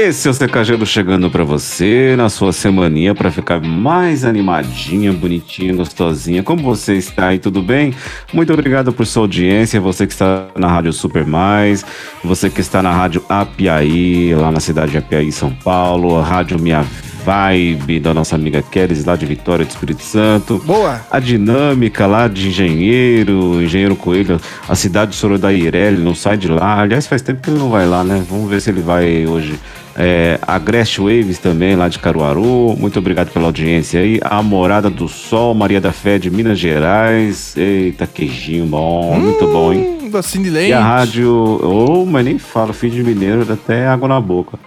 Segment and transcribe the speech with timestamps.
[0.00, 5.74] Esse é o Secagelo chegando pra você na sua semaninha pra ficar mais animadinha, bonitinha,
[5.74, 6.40] gostosinha.
[6.40, 7.92] Como você está aí, tudo bem?
[8.32, 11.84] Muito obrigado por sua audiência, você que está na Rádio Super Mais,
[12.22, 16.60] você que está na Rádio Apiaí, lá na cidade de Apiaí, São Paulo, a Rádio
[16.60, 16.86] Minha
[17.28, 20.62] Vibe da nossa amiga Keres lá de Vitória do Espírito Santo.
[20.64, 21.02] Boa.
[21.10, 26.80] A dinâmica lá de Engenheiro, Engenheiro Coelho, a cidade de Sorodairelli, não sai de lá.
[26.80, 28.24] Aliás, faz tempo que ele não vai lá, né?
[28.30, 29.60] Vamos ver se ele vai hoje.
[29.94, 32.74] É, a Grest Waves também, lá de Caruaru.
[32.78, 34.18] Muito obrigado pela audiência aí.
[34.22, 37.54] A Morada do Sol, Maria da Fé de Minas Gerais.
[37.58, 39.98] Eita, queijinho bom, muito bom, hein?
[40.02, 40.70] Hum, de leite.
[40.70, 41.60] E a rádio.
[41.62, 44.58] Oh, mas nem falo, filho de mineiro, dá até água na boca.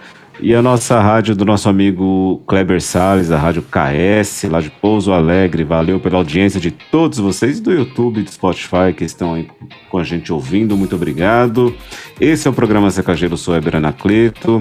[0.44, 5.12] E a nossa rádio do nosso amigo Kleber Salles, a rádio KS, lá de Pouso
[5.12, 5.62] Alegre.
[5.62, 9.48] Valeu pela audiência de todos vocês do YouTube e do Spotify que estão aí
[9.88, 10.76] com a gente ouvindo.
[10.76, 11.72] Muito obrigado.
[12.20, 14.58] Esse é o programa Secageiro, sou Eber Anacleto.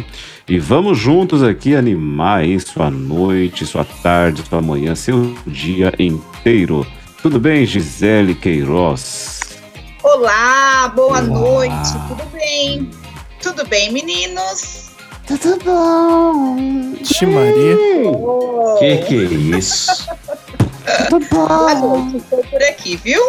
[0.48, 6.86] E vamos juntos aqui animar aí sua noite, sua tarde, sua manhã, seu dia inteiro.
[7.24, 9.40] Tudo bem, Gisele Queiroz?
[10.04, 11.22] Olá, boa Olá.
[11.22, 12.88] noite, tudo bem?
[13.42, 14.91] Tudo bem, meninos?
[15.28, 16.56] Tudo bom?
[16.98, 17.78] Vixe, Maria.
[18.80, 20.08] Que que é isso?
[21.10, 22.12] Tudo bom?
[22.16, 23.22] estou por aqui, viu?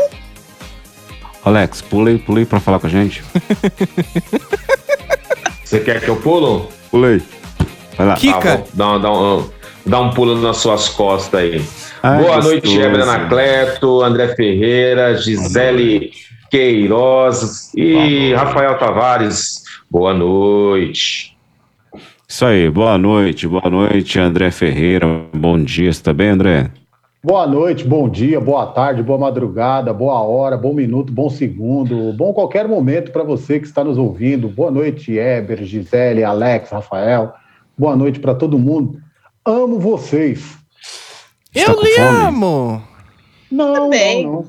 [1.44, 3.22] Alex, pulei, pulei pra falar com a gente.
[5.64, 6.68] Você quer que eu pulo?
[6.90, 7.20] Pulei.
[7.96, 8.14] Vai lá.
[8.14, 8.52] Kika.
[8.52, 9.50] Ah, vou dar, um-
[9.86, 11.64] dar um, um pulo nas suas costas aí.
[12.02, 12.48] Ai, Boa gostoso.
[12.54, 16.12] noite, Eber Anacleto, André Ferreira, Gisele
[16.50, 19.62] Queiroz e Rafael Tavares.
[19.90, 21.31] Boa noite.
[22.32, 25.06] Isso aí, boa noite, boa noite, André Ferreira.
[25.34, 26.70] Bom dia, você tá bem, André?
[27.22, 32.32] Boa noite, bom dia, boa tarde, boa madrugada, boa hora, bom minuto, bom segundo, bom
[32.32, 34.48] qualquer momento para você que está nos ouvindo.
[34.48, 37.34] Boa noite, Eber, Gisele, Alex, Rafael.
[37.76, 38.98] Boa noite para todo mundo.
[39.44, 40.56] Amo vocês.
[41.52, 42.06] Você tá Eu com lhe fome?
[42.08, 42.82] amo.
[43.50, 44.24] Não, Também.
[44.24, 44.46] não, não.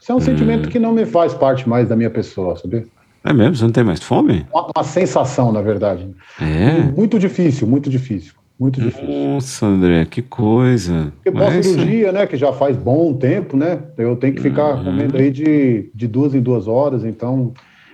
[0.00, 2.86] Isso é um sentimento que não me faz parte mais da minha pessoa, sabia?
[3.28, 3.56] É mesmo?
[3.56, 4.46] Você não tem mais fome?
[4.50, 6.08] Uma, uma sensação, na verdade.
[6.40, 6.80] É.
[6.96, 9.06] Muito difícil, muito difícil, muito difícil.
[9.06, 11.12] Nossa, André, que coisa.
[11.16, 13.80] Porque Mas, pós-cirurgia, né, que já faz bom tempo, né?
[13.98, 14.84] Eu tenho que ficar Uhum.
[14.84, 17.52] comendo aí de, de duas em duas horas, então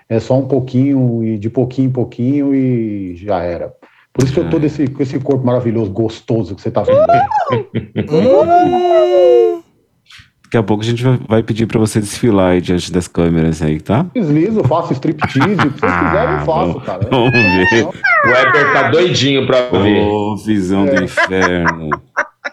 [0.08, 3.72] é só um pouquinho e de pouquinho em pouquinho e já era.
[4.12, 7.10] Por isso que eu tô desse, com esse corpo maravilhoso, gostoso que você tá vendo
[7.10, 7.20] aí.
[10.54, 13.80] Daqui a pouco a gente vai- pedir pra você desfilar aí diante das câmeras aí,
[13.80, 14.06] tá?
[14.14, 17.00] Deslizo, faço striptease, o que vocês quiserem eu faço, cara.
[17.10, 17.84] Vamos ver.
[17.86, 20.00] O Eber tá doidinho pra ver.
[20.02, 21.90] Ô, visão do inferno.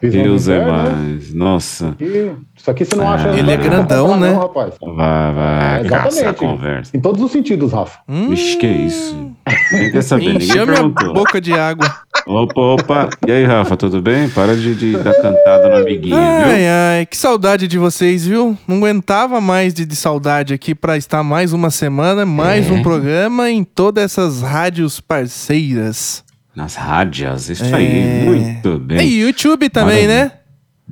[0.01, 0.89] Visão do Deus é inferno, né?
[0.93, 1.33] mais.
[1.33, 1.95] Nossa.
[1.99, 3.27] E Isso aqui você não acha.
[3.37, 4.31] Ele é não grandão, né?
[4.31, 4.73] Não, rapaz.
[4.81, 5.81] Vai, vai.
[5.81, 6.37] É, caça a exatamente.
[6.39, 6.97] conversa.
[6.97, 7.99] Em todos os sentidos, Rafa.
[8.07, 9.31] Hum, Vixe, que isso?
[9.71, 11.13] Ninguém quer saber, ninguém Encheu minha perguntou.
[11.13, 11.87] boca de água.
[12.25, 13.09] Opa, opa.
[13.27, 14.29] E aí, Rafa, tudo bem?
[14.29, 16.67] Para de, de dar cantada no amiguinho, Ai, viu?
[16.99, 18.57] ai, que saudade de vocês, viu?
[18.67, 22.71] Não aguentava mais de, de saudade aqui pra estar mais uma semana, mais É.
[22.71, 26.23] um programa em todas essas rádios parceiras.
[26.55, 27.73] Nas rádios, isso É.
[27.73, 28.23] aí.
[28.25, 29.09] Muito E bem.
[29.09, 30.25] YouTube também, Maravilha.
[30.25, 30.31] né?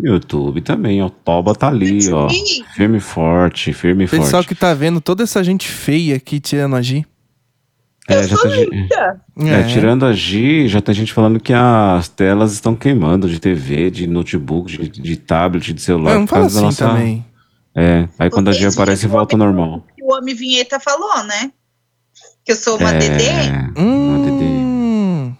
[0.02, 1.08] YouTube também, ó.
[1.08, 2.30] O Toba tá ali, ó.
[2.76, 4.48] Firme e forte, firme e Pessoal forte.
[4.48, 7.06] que tá vendo toda essa gente feia aqui tirando a Gi.
[8.10, 9.22] É, Eu já sou tá, gi- linda.
[9.46, 13.92] é, tirando a Gi, já tem gente falando que as telas estão queimando de TV,
[13.92, 16.12] de notebook, de, de tablet, de celular.
[16.14, 17.26] Ah, não por fala causa da assim nossa- também.
[17.76, 19.86] É, aí quando a Gi Vocês aparece, volta ao o homem- normal.
[19.96, 21.52] que O Homem Vinheta falou, né?
[22.44, 23.30] Que eu sou uma é, Dedê.
[23.78, 24.46] uma Dedê.
[24.46, 25.34] Hum,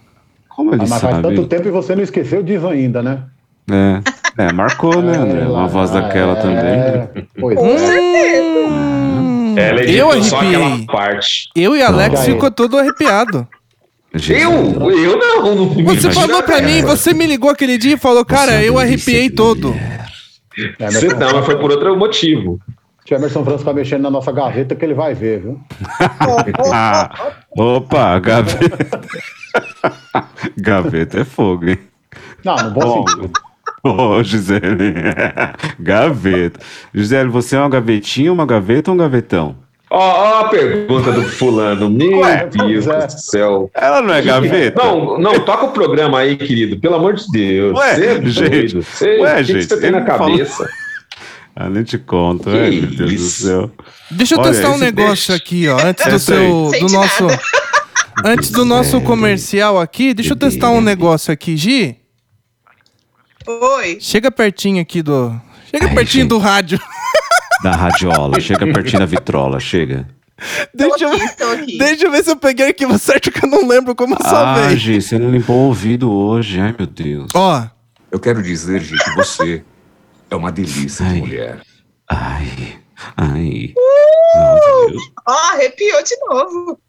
[0.48, 1.22] Como ele Ah, mas faz sabe?
[1.28, 3.24] tanto tempo e você não esqueceu disso ainda, né?
[3.68, 5.46] É, é, marcou, né, André?
[5.46, 6.56] Uma voz daquela também.
[6.58, 7.78] É, pois Com é.
[7.78, 9.09] certeza.
[9.58, 10.86] Ela eu só aquela arrepiei.
[10.86, 11.50] parte.
[11.54, 12.26] Eu e Alex Não.
[12.26, 13.46] ficou todo arrepiado.
[14.28, 14.90] Eu?
[14.90, 15.54] Eu não.
[15.54, 18.68] não Você imagina, falou pra mim, você me ligou aquele dia e falou, cara, é
[18.68, 19.74] eu arrepiei todo.
[20.78, 22.58] É, Você não, mas foi por outro motivo.
[23.06, 25.60] Se o Emerson França tá mexendo na nossa gaveta que ele vai ver, viu?
[26.72, 27.10] Ah,
[27.56, 29.00] opa, gaveta.
[30.58, 31.78] gaveta é fogo, hein?
[32.44, 33.30] Não, no bom sentido.
[33.84, 34.94] Ô, Gisele.
[35.80, 36.60] gaveta.
[36.94, 39.56] Gisele, você é uma gavetinha, uma gaveta ou um gavetão?
[39.90, 41.88] Ó, ó a pergunta do fulano.
[41.90, 43.06] Meu Ué, Deus é.
[43.06, 43.70] do céu.
[43.74, 44.82] Ela não é gaveta?
[44.84, 46.78] Não, não, toca o programa aí, querido.
[46.78, 47.76] Pelo amor de Deus.
[47.78, 48.76] Ué, é gente.
[48.76, 50.68] Você- ué, o que, que gente, você tem na falou- cabeça?
[51.56, 52.48] Ah, nem te conto.
[52.48, 53.70] Meu Deus do céu.
[54.10, 55.78] Deixa eu Olha, testar um negócio deixa- aqui, ó.
[55.84, 56.70] Antes do seu.
[56.80, 57.26] Do nosso.
[58.24, 61.96] Antes do nosso comercial aqui, deixa eu testar um negócio aqui, Gi.
[63.60, 63.98] Oi.
[64.00, 65.34] Chega pertinho aqui do.
[65.70, 66.28] Chega Ai, pertinho gente.
[66.30, 66.78] do rádio.
[67.62, 68.40] Da radiola.
[68.40, 70.08] Chega pertinho da vitrola, chega.
[70.74, 71.76] Deixa eu, aqui, aqui.
[71.78, 74.78] deixa eu ver se eu peguei arquivo certo que eu não lembro como Ah, salvei.
[74.78, 76.58] Gi, você não limpou o ouvido hoje.
[76.58, 77.30] Ai, meu Deus.
[77.34, 77.62] Ó,
[78.10, 79.62] Eu quero dizer, Gi, que você
[80.30, 81.18] é uma delícia de Ai.
[81.18, 81.60] mulher.
[82.08, 82.78] Ai,
[83.14, 83.74] ai.
[83.74, 85.02] Deus.
[85.28, 86.80] Ó, arrepiou de novo.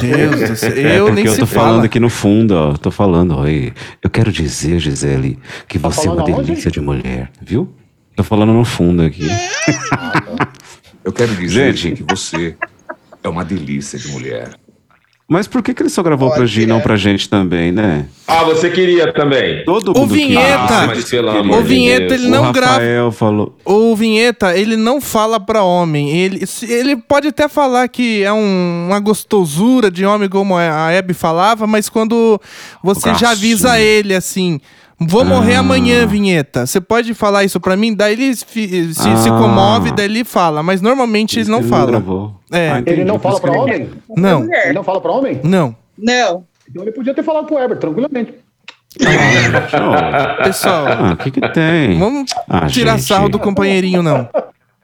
[0.00, 0.72] Deus do céu.
[0.72, 1.66] É Eu porque nem eu tô fala.
[1.68, 2.72] falando aqui no fundo, ó.
[2.74, 3.46] Tô falando, ó.
[3.46, 3.72] e
[4.02, 5.38] Eu quero dizer, Gisele,
[5.68, 7.72] que Tá você é uma delícia de mulher, viu?
[8.14, 9.26] Tô falando no fundo aqui.
[11.04, 12.02] Eu quero dizer, Gente.
[12.02, 12.56] Que você
[13.22, 14.50] é uma delícia de mulher.
[15.28, 18.06] Mas por que, que ele só gravou pra Gi e não pra gente também, né?
[18.28, 19.64] Ah, você queria também.
[19.64, 20.40] Todo O mundo Vinheta.
[20.66, 20.78] queria.
[20.78, 21.40] Ah, mas pelo Queria.
[21.40, 22.72] amor O Vinheta, ele não o grava.
[22.74, 23.58] Rafael falou.
[23.64, 26.16] O Vinheta, ele não fala pra homem.
[26.16, 30.92] Ele, se- ele pode até falar que é um- uma gostosura de homem, como a
[30.92, 32.40] Hebe falava, mas quando
[32.80, 34.60] você já avisa ele assim.
[34.98, 35.60] Vou morrer Ah.
[35.60, 36.64] amanhã, vinheta.
[36.66, 37.94] Você pode falar isso pra mim?
[37.94, 39.38] Daí ele fi- se, se Ah.
[39.38, 40.62] comove, daí ele fala.
[40.62, 41.86] Mas normalmente ele não fala.
[41.86, 42.34] gravou.
[42.50, 42.70] É.
[42.70, 43.90] Ah, Ele não fala pra homem?
[44.16, 45.40] Não, Ele não fala pra homem?
[45.44, 45.76] não.
[45.98, 46.44] Não.
[46.68, 48.34] Então ele podia ter falado pro Heber, tranquilamente.
[49.00, 51.98] Ô, Pessoal, Ah, o que que tem?
[51.98, 53.04] vamos Ah, tirar gente.
[53.04, 54.28] sarro do companheirinho, não.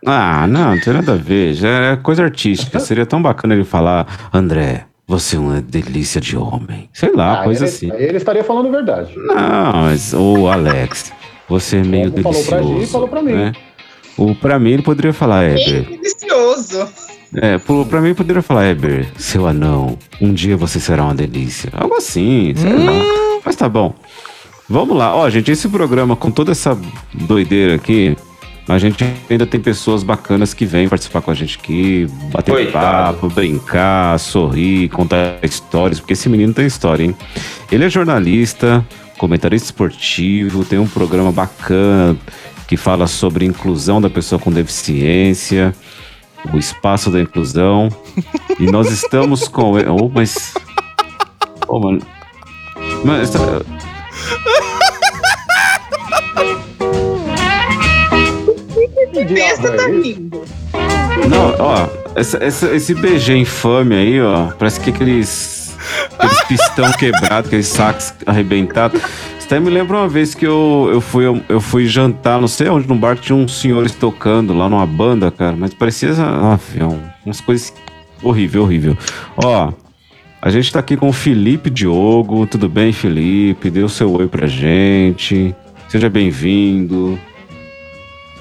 [0.04, 1.54] Ah, não, não tem nada a ver.
[1.54, 2.78] Já é coisa artística.
[2.80, 6.88] Seria tão bacana ele falar, André, você é uma delícia de homem.
[6.92, 7.92] Sei lá, Ah, coisa ele, assim.
[7.92, 9.12] Ele estaria falando a verdade.
[9.16, 11.12] Não, mas, ô Alex,
[11.48, 12.80] você é meio Como falou pra delicioso.
[12.86, 13.32] Gi, falou pra mim.
[13.32, 13.52] né?
[14.16, 15.90] O, pra mim ele poderia falar, Bem Heber.
[15.98, 16.88] delicioso.
[17.34, 21.70] É, pro- pra mim poderia falar, Heber, seu anão, um dia você será uma delícia.
[21.72, 22.92] Algo assim, sei lá.
[23.44, 23.94] Mas tá bom.
[24.68, 25.14] Vamos lá.
[25.14, 26.78] Ó, gente, esse programa com toda essa
[27.12, 28.16] doideira aqui,
[28.68, 33.14] a gente ainda tem pessoas bacanas que vêm participar com a gente aqui, bater Coitado.
[33.18, 37.14] papo, brincar, sorrir, contar histórias, porque esse menino tem história, hein?
[37.70, 38.86] Ele é jornalista,
[39.18, 42.16] comentarista esportivo, tem um programa bacana
[42.68, 45.74] que fala sobre inclusão da pessoa com deficiência,
[46.52, 47.88] o espaço da inclusão.
[48.58, 49.88] e nós estamos com ele.
[49.90, 50.54] Oh, mas.
[51.68, 52.00] Oh, mano.
[53.04, 53.62] Mas, tá-
[59.12, 60.02] Que Besta tá é isso?
[60.02, 60.42] rindo.
[61.28, 61.86] Não, ó,
[62.16, 65.76] essa- essa- esse BG infame aí, ó, parece que aqueles,
[66.18, 69.00] aqueles pistão quebrado, aqueles sacos arrebentados.
[69.38, 72.68] Isso até me lembra uma vez que eu, eu, fui, eu fui jantar, não sei
[72.68, 76.58] onde, num bar que tinha uns senhores tocando lá numa banda, cara, mas parecia ah,
[76.80, 77.72] um, umas coisas
[78.22, 78.96] horrível, horrível.
[79.36, 79.72] Ó,
[80.40, 83.70] a gente tá aqui com o Felipe Diogo, tudo bem, Felipe?
[83.70, 85.54] Dê o seu oi pra gente.
[85.88, 87.18] Seja bem-vindo.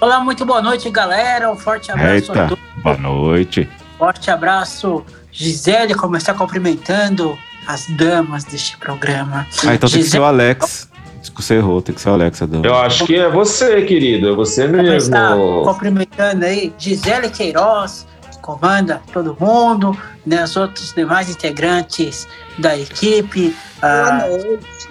[0.01, 1.51] Olá, muito boa noite, galera.
[1.51, 2.63] Um forte abraço a Eita, todos.
[2.83, 3.69] boa noite.
[3.97, 7.37] Forte abraço, Gisele, começar cumprimentando
[7.67, 9.45] as damas deste programa.
[9.65, 10.89] Ah, então tem que ser Gisele, o Alex.
[11.35, 12.61] Você errou, tem que ser o Alex, Adão.
[12.63, 14.29] Eu acho que é você, querido.
[14.29, 15.63] É você começar mesmo.
[15.63, 19.95] cumprimentando aí Gisele Queiroz, que comanda todo mundo,
[20.25, 22.27] né, os outros demais integrantes
[22.57, 23.55] da equipe.
[23.79, 24.89] Boa Ah, noite.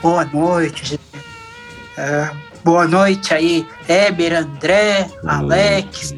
[0.00, 1.00] boa noite, Gisele.
[1.98, 2.32] Ah,
[2.64, 6.14] boa noite aí, Eber, André, Alex,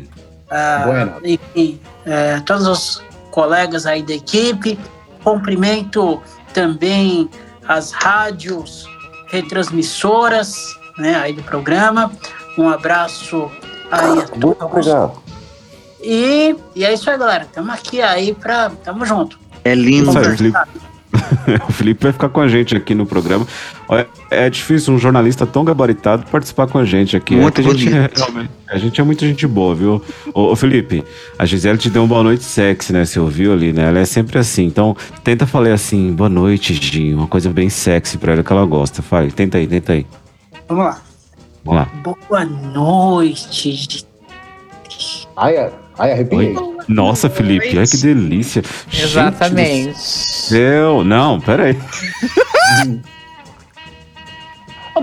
[0.48, 1.14] Ah, Bueno.
[1.24, 4.78] enfim, é, todos os colegas aí da equipe.
[5.24, 6.22] Cumprimento
[6.54, 7.28] também
[7.66, 8.88] as rádios
[9.26, 10.54] retransmissoras
[10.98, 12.12] né, aí do programa.
[12.56, 13.50] Um abraço
[13.90, 14.86] aí a todos.
[16.00, 17.42] E, e é isso aí, galera.
[17.44, 18.70] Estamos aqui aí pra.
[18.84, 19.38] Tamo junto.
[19.64, 20.10] É lindo.
[20.10, 20.52] Isso aí.
[21.68, 23.46] o Felipe vai ficar com a gente aqui no programa.
[23.88, 27.36] Olha, É difícil um jornalista tão gabaritado participar com a gente aqui.
[27.36, 28.10] Muito É gente é,
[28.68, 30.02] a gente é muita gente boa, viu?
[30.34, 31.04] Ô, ô, Felipe,
[31.38, 33.04] a Gisele te deu uma boa noite sexy, né?
[33.04, 33.88] Você ouviu ali, né?
[33.88, 34.64] Ela é sempre assim.
[34.64, 37.14] Então, tenta falar assim, boa noite, Gi.
[37.14, 39.02] Uma coisa bem sexy pra ela que ela gosta.
[39.02, 40.06] Fale, tenta aí, tenta aí.
[40.68, 41.00] Vamos lá.
[41.64, 41.88] Vamos lá.
[42.02, 44.06] Boa noite.
[45.36, 46.54] Ai, ai, arrepiei.
[46.88, 48.62] Nossa, Felipe, ai que delícia.
[48.92, 49.98] Exatamente.
[49.98, 51.02] Céu.
[51.04, 51.76] Não, peraí.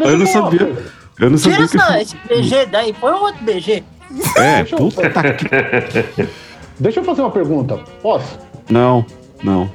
[0.04, 0.74] Eu não sabia.
[1.20, 1.78] Eu não Tira sabia que.
[1.78, 3.84] essa, esse BG daí, põe um outro BG.
[4.38, 6.28] É, Deixa eu- puta que.
[6.80, 7.78] Deixa eu fazer uma pergunta.
[8.02, 8.40] Posso?
[8.70, 9.06] Não,
[9.44, 9.70] não.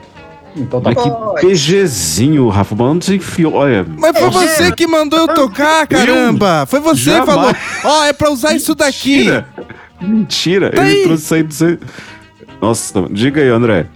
[0.56, 1.02] Então tá Mas
[1.40, 1.46] que.
[1.46, 2.74] PGzinho, Rafa.
[2.74, 3.54] Mano, não sei enfiou.
[3.54, 3.86] Olha.
[3.96, 6.66] Mas foi você que mandou eu tocar, caramba!
[6.66, 7.26] Foi você que Jamais.
[7.34, 7.54] falou.
[7.84, 9.18] Ó, é pra usar isso daqui.
[9.18, 9.48] Mentira.
[10.00, 10.70] Mentira.
[10.70, 11.02] Tá Ele aí.
[11.04, 11.78] trouxe isso aí do seu.
[12.60, 13.86] Nossa, diga aí, André.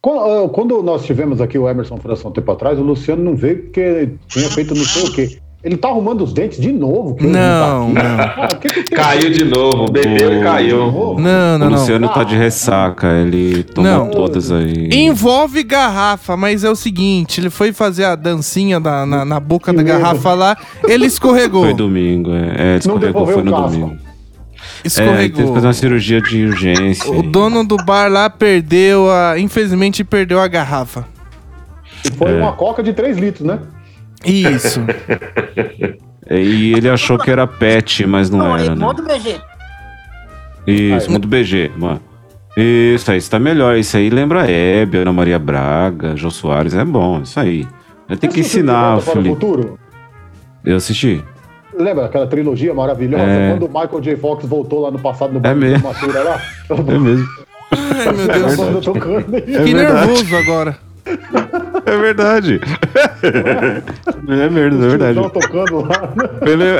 [0.00, 3.36] Quando, ah, quando nós tivemos aqui o Emerson França um tempo atrás, o Luciano não
[3.36, 5.38] veio porque tinha feito não sei o quê.
[5.62, 7.14] Ele tá arrumando os dentes de novo.
[7.14, 8.08] que ele Não, tá aqui.
[8.08, 8.20] não.
[8.20, 8.98] Ah, o que que tem?
[8.98, 10.78] Caiu de novo, bebeu e caiu.
[10.90, 11.68] Não, o não, não.
[11.68, 14.10] Luciano tá de ressaca, ele tomou Não.
[14.10, 14.88] todas aí.
[14.92, 19.72] Envolve garrafa, mas é o seguinte, ele foi fazer a dancinha da- na, na boca
[19.72, 20.00] da Mesmo.
[20.00, 21.62] garrafa lá, ele escorregou.
[21.62, 22.74] Foi domingo, é.
[22.74, 23.96] É, escorregou, devolveu foi o no casco.
[24.82, 25.12] Domingo.
[25.12, 25.36] É, Escorregou.
[25.36, 27.10] teve que fazer uma cirurgia de urgência.
[27.10, 29.38] O dono do bar lá perdeu a.
[29.38, 31.04] Infelizmente perdeu a garrafa.
[32.16, 32.34] Foi É.
[32.34, 33.58] uma coca de 3 litros, né?
[34.24, 34.80] Isso.
[36.28, 38.84] É, E ele achou que era pet, mas não Não, era, né?
[38.84, 39.40] modo BG.
[40.66, 41.12] Isso, Aí.
[41.12, 42.00] mundo BG, mano.
[42.56, 43.76] Isso aí, isso tá melhor.
[43.76, 47.66] Isso aí lembra a Hebe, Ana Maria Braga, Jô Soares, é bom, isso aí.
[48.20, 49.30] Tem que ensinar, Felipe.
[49.30, 49.78] Futuro?
[50.64, 51.24] Eu assisti.
[51.78, 53.24] Lembra aquela trilogia maravilhosa?
[53.24, 53.50] É.
[53.50, 54.16] Quando o Michael J.
[54.16, 55.80] Fox voltou lá no passado no É mesmo.
[55.80, 56.40] formatura lá?
[56.70, 57.26] É mesmo.
[57.70, 58.88] Ai, meu Deus.
[58.88, 59.34] aí.
[59.36, 60.06] É Fiquei verdade.
[60.06, 60.76] nervoso agora.
[61.84, 62.60] É verdade.
[63.22, 65.30] é verdade, é verdade.
[65.32, 66.12] Tocando lá.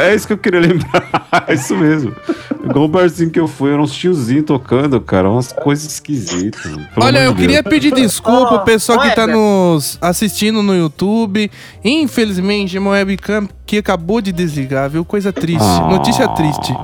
[0.07, 1.03] É isso que eu queria lembrar.
[1.49, 2.15] É isso mesmo.
[2.63, 5.31] Igual o barzinho que eu fui, eram uns tiozinhos tocando, cara.
[5.31, 6.71] Umas coisas esquisitas.
[6.97, 7.75] Olha, eu de queria Deus.
[7.75, 11.51] pedir desculpa Ó, ao pessoal que tá nos assistindo no YouTube.
[11.83, 15.05] Infelizmente, meu webcam que acabou de desligar, viu?
[15.05, 15.63] Coisa triste.
[15.63, 15.89] Ah.
[15.91, 16.75] Notícia triste.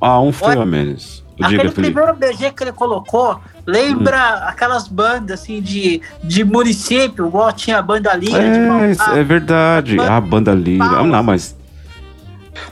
[0.00, 1.22] Ah, um foi a menos.
[1.36, 1.92] Diga, Aquele Felipe.
[1.92, 7.82] primeiro BG que ele colocou lembra aquelas bandas assim de, de município, igual tinha a
[7.82, 9.18] banda de É, isso Mauá.
[9.18, 9.96] é verdade.
[10.00, 10.86] Ah, banda livre.
[10.86, 11.56] Ah, não, mas.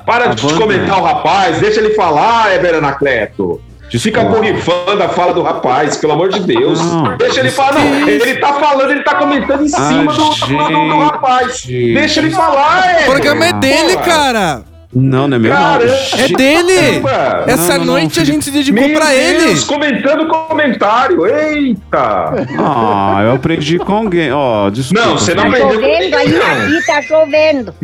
[0.05, 3.61] Para A de banda- comentar o rapaz, deixa ele falar, Eber Anacleto.
[3.93, 6.81] Fica borrifando a fala do rapaz, pelo amor de Deus.
[6.81, 7.17] Não.
[7.17, 7.73] Deixa ele falar.
[7.81, 11.65] Não, ele tá falando, ele tá comentando em Ah, cima do, do, do- do rapaz.
[11.67, 13.05] Deixa ele falar, O Eber.
[13.07, 14.05] programa é dele, Porra.
[14.05, 14.63] cara.
[14.93, 15.57] Não, não é meu, não.
[15.57, 15.93] Caramba.
[16.19, 17.01] É dele.
[17.01, 17.45] Caramba.
[17.53, 19.45] Essa não, não, noite a gente se dedicou Meu pra ele.
[19.47, 21.25] Deus, comentando comentário.
[21.27, 22.33] Eita.
[22.59, 24.33] Ah, eu aprendi com alguém.
[24.33, 25.07] Ó, desculpa.
[25.07, 25.63] Não, você não Felipe.
[25.63, 26.37] aprendeu com Chovendo aí,
[26.77, 27.75] aqui tá chovendo.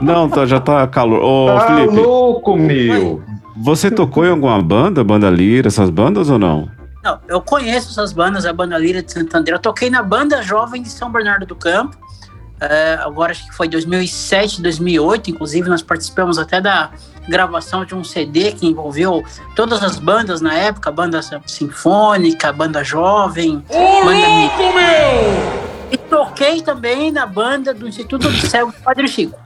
[0.00, 1.20] Não, tá- já tá calor.
[1.22, 1.58] Ô, não.
[1.58, 3.22] Tá Felipe, louco, meu.
[3.56, 6.68] você tocou em alguma banda, banda lira, essas bandas ou não?
[7.02, 9.54] Não, eu conheço essas bandas, a banda Lira de Santander.
[9.54, 11.96] Eu toquei na banda jovem de São Bernardo do Campo.
[12.60, 15.30] É, agora acho que foi 2007, 2008.
[15.30, 16.90] Inclusive, nós participamos até da
[17.28, 19.22] gravação de um CD que envolveu
[19.54, 23.62] todas as bandas na época: banda sinfônica, banda jovem,
[24.04, 24.50] banda mi-
[25.92, 29.38] E toquei também na banda do Instituto do Cego do Padre Chico.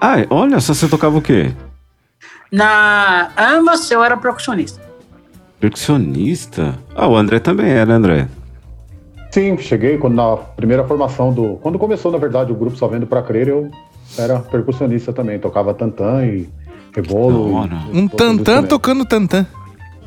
[0.00, 1.52] Ah, olha, só você tocava o quê?
[2.52, 4.80] Na ambas eu era percussionista.
[5.58, 6.78] Percussionista?
[6.94, 8.28] Ah, o André também era, André.
[9.34, 11.56] Sim, cheguei quando na primeira formação do.
[11.60, 13.68] Quando começou, na verdade, o grupo Só Vendo Pra Crer, eu
[14.16, 15.40] era percussionista também.
[15.40, 16.48] Tocava tantã e
[16.94, 17.68] rebolo.
[17.92, 19.44] E- Um tantã tocando tantã.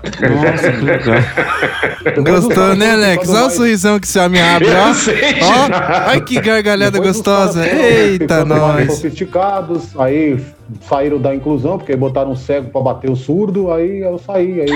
[0.01, 2.23] Nossa, que legal.
[2.23, 3.27] Gostou, os né, Alex?
[3.29, 4.93] Olha o sorrisão que esse homem abre, ó.
[4.93, 5.67] sei, Ó,
[6.07, 7.65] ai que gargalhada Depois os gostosa.
[7.67, 8.93] caras Eita, mais nós.
[8.93, 10.39] sofisticados, aí
[10.87, 14.61] saíram da inclusão, porque aí botaram um cego pra bater o surdo, aí eu saí,
[14.61, 14.67] aí.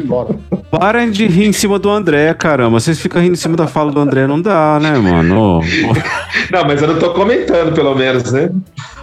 [0.00, 0.36] Embora.
[0.70, 2.78] Parem de rir em cima do André, caramba.
[2.80, 5.60] Vocês ficam rindo em cima da fala do André, não dá, né, mano?
[6.50, 8.50] Não, mas eu não tô comentando, pelo menos, né?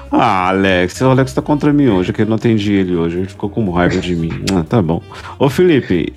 [0.10, 3.18] Ah, Alex, o Alex tá contra mim hoje, que eu não atendi ele hoje.
[3.18, 4.32] Ele ficou com raiva de mim.
[4.56, 5.02] Ah, tá bom.
[5.38, 6.14] Ô, Felipe,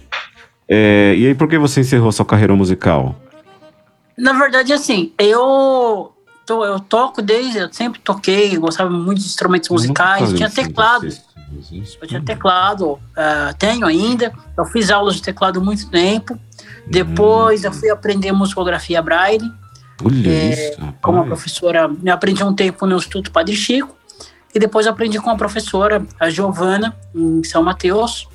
[0.69, 3.17] é, e aí por que você encerrou sua carreira musical?
[4.17, 6.13] Na verdade, assim, eu,
[6.47, 10.49] to- eu toco desde, eu sempre toquei, gostava muito de instrumentos musicais, tinha
[11.63, 16.39] teclado, eu tinha teclado, ah, tenho ainda, eu fiz aulas de teclado há muito tempo,
[16.87, 19.51] depois eu fui aprender musicografia braille,
[20.05, 20.95] Olha É, isso.
[21.01, 23.97] com uma professora, eu aprendi um tempo no Instituto Padre Chico,
[24.55, 28.29] e depois eu aprendi com a professora, a Giovana, em São Mateus,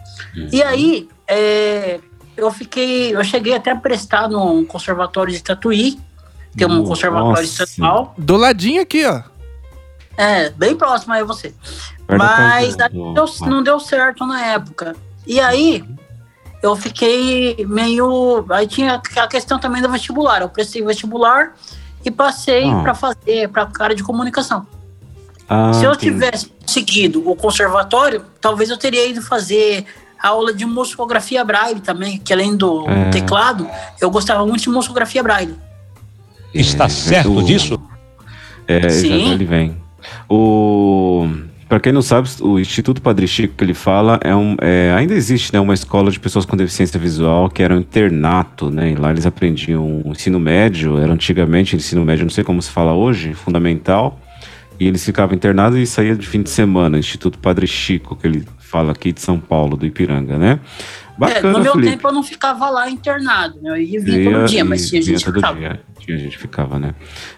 [0.51, 1.99] e aí, é,
[2.37, 5.99] eu fiquei, eu cheguei até a prestar no conservatório de Tatuí,
[6.57, 6.87] que é um Nossa.
[6.89, 9.21] conservatório estadual, Do ladinho aqui, ó.
[10.17, 11.53] é, bem próximo aí você.
[12.17, 14.95] Mas do- deu- não deu certo na época.
[15.25, 15.83] E aí,
[16.61, 18.45] eu fiquei meio.
[18.49, 20.41] Aí tinha a questão também do vestibular.
[20.41, 21.53] Eu prestei vestibular
[22.03, 22.81] e passei Ah.
[22.81, 24.65] para fazer, para área de comunicação.
[25.47, 26.13] Ah, Se eu entendi.
[26.13, 29.85] tivesse seguido o conservatório, talvez eu teria ido fazer
[30.21, 33.09] aula de musicografia braille também, que além do É.
[33.09, 33.67] teclado,
[33.99, 35.55] eu gostava muito de musicografia braille.
[36.53, 37.81] Está É, certo o- disso?
[38.67, 39.25] É, já, Sim.
[39.27, 39.81] já ele vem.
[40.29, 41.27] O...
[41.71, 45.13] Para quem não sabe, o Instituto Padre Chico que ele fala é um, é, ainda
[45.13, 48.91] existe né, uma escola de pessoas com deficiência visual que era um internato, né?
[48.91, 52.91] E lá eles aprendiam ensino médio, era antigamente ensino médio, não sei como se fala
[52.91, 54.19] hoje, fundamental.
[54.77, 58.45] E eles ficavam internados e saía de fim de semana, Instituto Padre Chico, que ele
[58.59, 60.59] fala aqui de São Paulo, do Ipiranga, né?
[60.59, 61.91] É, Bacana, no meu Felipe.
[61.91, 63.69] tempo eu não ficava lá internado, né?
[63.69, 65.57] Eu ia vir todo dia, mas tinha gente ficava.
[65.57, 65.79] dia.
[65.99, 66.93] Tinha gente que ficava, né?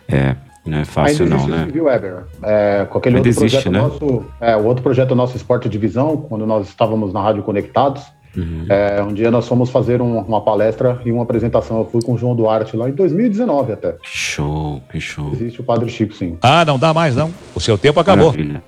[0.08, 0.36] É,
[0.66, 1.68] não é fácil não, né?
[1.72, 2.24] Viu, Weber?
[2.44, 3.80] É, com aquele Ainda outro existe, projeto né?
[3.80, 8.04] nosso, é, o outro projeto nosso Esporte Divisão, quando nós estávamos na Rádio Conectados,
[8.36, 8.66] Uhum.
[8.68, 11.78] é, um dia nós fomos fazer um- uma palestra e uma apresentação.
[11.80, 13.96] Eu fui com o João Duarte lá em 2019 até.
[14.02, 15.30] Show, que show.
[15.34, 16.36] Existe o Padre Chico, sim.
[16.42, 17.32] Ah, não dá mais não.
[17.54, 18.32] O seu tempo acabou.
[18.32, 18.64] Maravilha.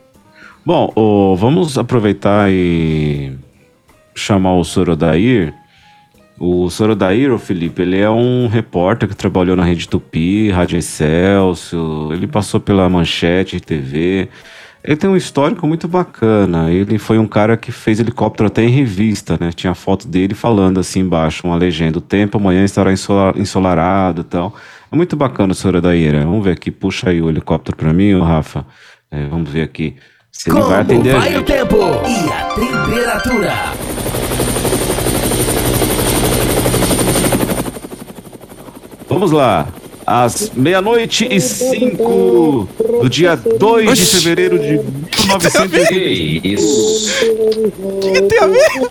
[0.63, 3.33] Bom, ô, vamos aproveitar e
[4.13, 5.53] chamar o Sorodair.
[6.37, 12.11] O Sorodair, o Felipe, ele é um repórter que trabalhou na Rede Tupi, Rádio Excelsior,
[12.13, 14.27] ele passou pela Manchete TV.
[14.83, 16.71] Ele tem um histórico muito bacana.
[16.71, 19.49] Ele foi um cara que fez helicóptero até em revista, né?
[19.51, 21.97] Tinha foto dele falando assim embaixo, uma legenda.
[21.97, 24.53] O tempo amanhã estará ensola- ensolarado e tal.
[24.91, 26.21] É muito bacana o Sorodair.
[26.23, 28.63] Vamos ver aqui, puxa aí o helicóptero pra mim, Rafa.
[29.09, 29.95] É, vamos ver aqui
[30.31, 33.53] se ele vai atender vai o tempo e a temperatura?
[39.15, 39.69] Vamos lá.
[40.05, 42.67] Às meia-noite e cinco
[43.01, 45.87] do dia 2 de fevereiro de 1980.
[45.87, 47.13] Que isso?
[47.79, 48.89] O que tem a ver?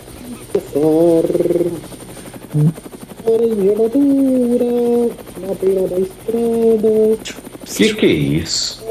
[7.67, 8.83] Que que é isso?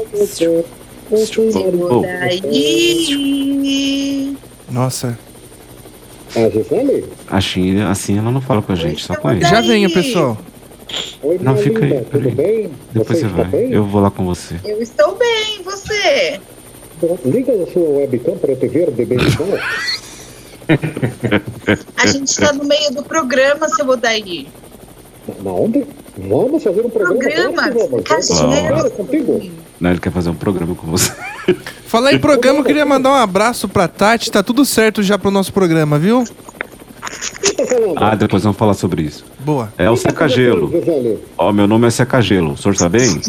[4.70, 5.18] Nossa.
[6.36, 7.04] A Gisele?
[7.28, 9.40] assim, assim ela não fala com a gente, só com ele.
[9.40, 10.38] Já venha, pessoal.
[11.22, 12.34] Oi, Não, fica aí, linda, tudo peraí.
[12.34, 12.70] bem?
[12.92, 13.46] Depois você está vai.
[13.46, 13.72] bem?
[13.72, 14.56] Eu vou lá com você.
[14.64, 16.40] Eu estou bem, você?
[17.24, 19.18] Liga a sua webcam para eu te ver de bem.
[21.96, 24.46] A gente está no meio do programa, seu Odair.
[25.42, 25.86] Na onde?
[26.16, 27.70] Vamos fazer um programa.
[27.70, 29.50] Programa, contigo.
[29.80, 31.12] Não, ele quer fazer um programa com você.
[31.86, 34.30] Falar em programa, eu queria mandar um abraço pra Tati.
[34.30, 36.24] Tá tudo certo já pro nosso programa, viu?
[37.96, 39.24] Ah, depois vamos falar sobre isso.
[39.40, 39.72] Boa.
[39.78, 40.70] É o Seca Gelo.
[40.70, 41.18] Gisele?
[41.38, 42.52] Ó, meu nome é Seca Gelo.
[42.52, 43.20] O senhor tá bem?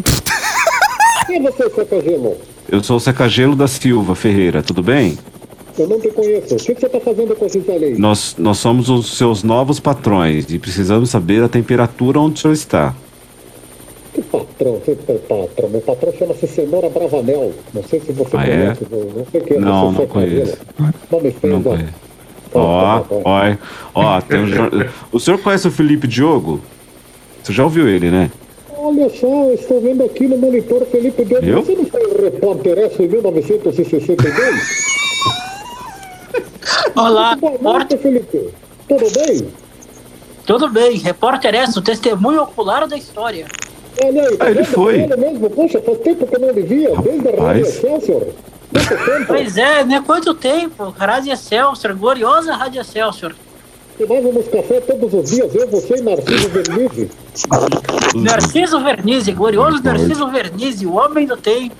[1.27, 2.37] Quem é você, Seca Gelo?
[2.69, 5.17] Eu sou o Seca Gelo da Silva Ferreira, tudo bem?
[5.77, 6.55] Eu não te conheço.
[6.55, 7.97] O que que você está fazendo com a Gisele?
[7.99, 12.53] Nós, nós somos os seus novos patrões e precisamos saber a temperatura onde o senhor
[12.53, 12.95] está.
[14.13, 14.79] Que patrão?
[14.85, 15.69] Você é patrão?
[15.69, 17.51] Meu patrão chama-se Cenoura Bravanel.
[17.73, 18.57] Não sei se você Ah, é?
[18.75, 18.87] conhece.
[18.89, 20.57] eu Não sei quem é Não, não conheço.
[20.79, 20.93] Gelo.
[21.11, 22.04] Nome feio, Não conheço.
[22.55, 23.55] Ó, ó,
[23.93, 26.61] ó, um O senhor conhece o Felipe Diogo?
[27.43, 28.31] Você já ouviu ele, né?
[28.77, 31.45] Olha só, eu estou vendo aqui no monitor Felipe Diogo.
[31.45, 31.63] Eu?
[31.63, 34.85] Você não foi o repórter em 1962?
[36.95, 37.99] Olá, repórter.
[37.99, 38.49] Felipe.
[38.87, 39.47] Tudo bem?
[40.45, 43.47] Tudo bem, repórter essa, o testemunho ocular da história.
[44.03, 45.01] Olha aí, tá Ah, ele foi.
[45.01, 47.63] Olha mesmo, poxa, faz tempo que eu não lhe via, desde a Rádio.
[47.63, 48.27] Excelsior.
[48.75, 49.25] Quanto tempo?
[49.27, 50.03] Pois é, né?
[50.05, 50.89] Quanto tempo?
[50.97, 53.33] Rádio Excelsior, gloriosa Rádio Excelsior.
[53.97, 57.09] Tomávamos café todos os dias, eu, você e Narciso Vernizzi.
[58.13, 61.75] Narciso Vernizzi, glorioso Narciso Vernizzi, o homem do tempo.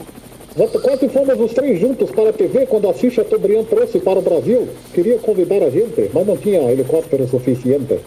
[0.56, 4.20] Nós quase fomos os três juntos para a TV quando a Xixa Chateaubriand trouxe para
[4.20, 4.70] o Brasil.
[4.94, 8.00] Queria convidar a gente, mas não tinha helicóptero suficiente.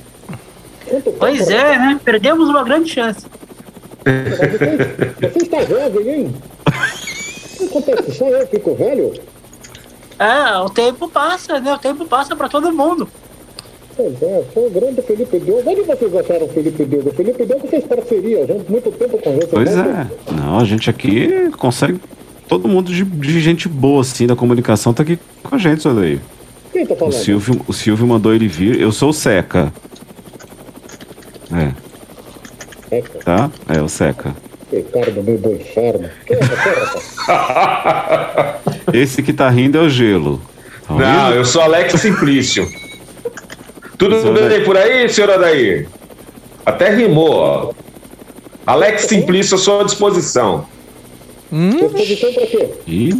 [0.86, 2.00] Quanto tempo, Pois é, né?
[2.02, 3.26] Perdemos uma grande chance.
[4.06, 6.34] Você, você está jovem, hein?
[7.60, 8.12] O acontece?
[8.12, 9.12] Só eu fico velho?
[10.18, 11.72] Ah, o tempo passa, né?
[11.72, 13.08] O tempo passa pra todo mundo.
[13.96, 15.62] Pois é, foi o grande Felipe Diogo.
[15.68, 17.10] Onde vocês acharam o Felipe Diogo?
[17.10, 19.46] O Felipe Diogo fez parceria junto muito tempo com você.
[19.48, 20.06] Pois é.
[20.32, 22.00] Não, a gente aqui consegue.
[22.48, 26.02] Todo mundo de, de gente boa, assim, da comunicação tá aqui com a gente, olha
[26.02, 26.20] aí.
[26.72, 27.14] Quem tá O falando?
[27.14, 28.80] Silvio, o Silvio mandou ele vir.
[28.80, 29.72] Eu sou o Seca.
[31.52, 33.50] É, Eca, tá?
[33.68, 34.34] É, o Seca.
[34.72, 36.08] Ricardo meio do inferno.
[38.92, 40.40] Esse que tá rindo é o Gelo.
[40.86, 42.66] Tá Não, eu sou Alex Simplício.
[43.96, 44.64] Tudo bem Alex.
[44.64, 45.88] por aí, senhor Adair?
[46.64, 47.72] Até rimou, ó.
[48.66, 50.66] Alex Simplício à sua disposição.
[51.50, 52.68] Disposição pra quê?
[52.86, 53.14] Ih,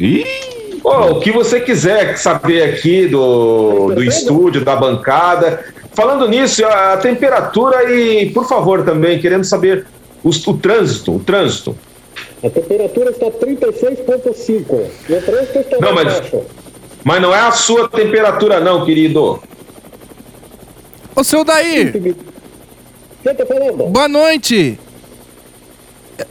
[0.00, 0.46] ih,
[0.86, 5.64] Ô, o que você quiser saber aqui do, do estúdio, da bancada.
[5.94, 9.84] Falando nisso, a, a temperatura e, por favor, também, querendo saber
[10.28, 11.76] os- o trânsito, o trânsito.
[12.42, 14.86] A temperatura está 36,5.
[15.08, 16.42] E o trânsito está Não, mais mas- baixo.
[17.04, 19.40] Mas não é a sua temperatura, não, querido.
[21.14, 21.92] Ô, seu Daí,
[23.22, 23.86] Quem tá falando?
[23.88, 24.78] boa noite.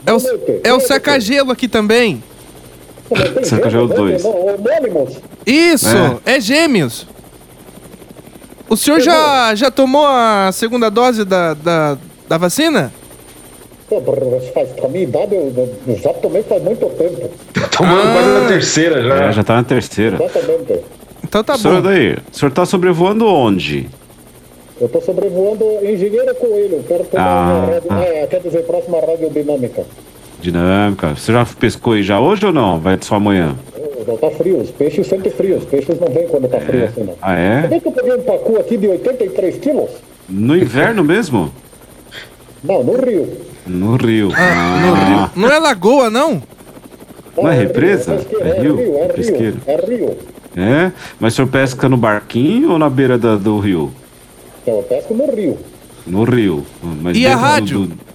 [0.04, 0.18] É o,
[0.64, 2.22] é o Seca Gelo aqui também.
[3.08, 3.58] Os né,
[3.94, 4.22] dois.
[4.24, 5.14] não, Homônimos.
[5.46, 5.86] Isso,
[6.24, 7.06] é, gêmeos.
[8.68, 11.96] O senhor já, já tomou a segunda dose da, da,
[12.28, 12.92] da vacina?
[13.88, 14.02] Pô,
[14.52, 15.52] faz, pra minha idade, eu,
[15.86, 17.30] eu já tomei faz muito tempo.
[17.54, 18.12] Tá tomando Ah.
[18.12, 19.24] quase a terceira já.
[19.24, 20.16] é, já tá na terceira.
[20.22, 20.80] Exatamente.
[21.24, 21.82] Então tá senhor bom.
[21.82, 23.86] daí, o senhor tá sobrevoando onde?
[24.80, 28.04] Eu tô sobrevoando Engenheiro Coelho, perto Ah, da rádio, ah.
[28.04, 29.84] é, quer dizer, próxima radiodinâmica.
[30.40, 31.14] Dinâmica.
[31.16, 32.78] Você já pescou aí já hoje ou não?
[32.78, 33.56] Vai só amanhã?
[34.06, 37.02] Já tá frio, os peixes sentem frio, os peixes não vêm quando tá frio assim,
[37.04, 37.14] não.
[37.22, 37.62] Ah, é?
[37.62, 39.90] Sabia que eu peguei um pacu aqui de 83 quilos?
[40.28, 41.50] No inverno mesmo?
[42.62, 43.28] Não, no rio.
[43.66, 44.30] No rio.
[44.34, 45.04] Ah, no Ah.
[45.04, 45.30] rio.
[45.42, 46.42] Não é lagoa, não?
[47.36, 48.14] Não é represa?
[48.40, 48.78] É rio?
[48.78, 49.56] é rio, Pesqueiro.
[49.66, 50.16] é rio.
[50.56, 50.90] É?
[51.20, 53.92] Mas o senhor pesca no barquinho ou na beira da- do rio?
[54.62, 55.58] Então eu pesco no rio.
[56.06, 56.64] No rio.
[57.02, 57.80] Mas E a rádio?
[57.86, 58.06] do-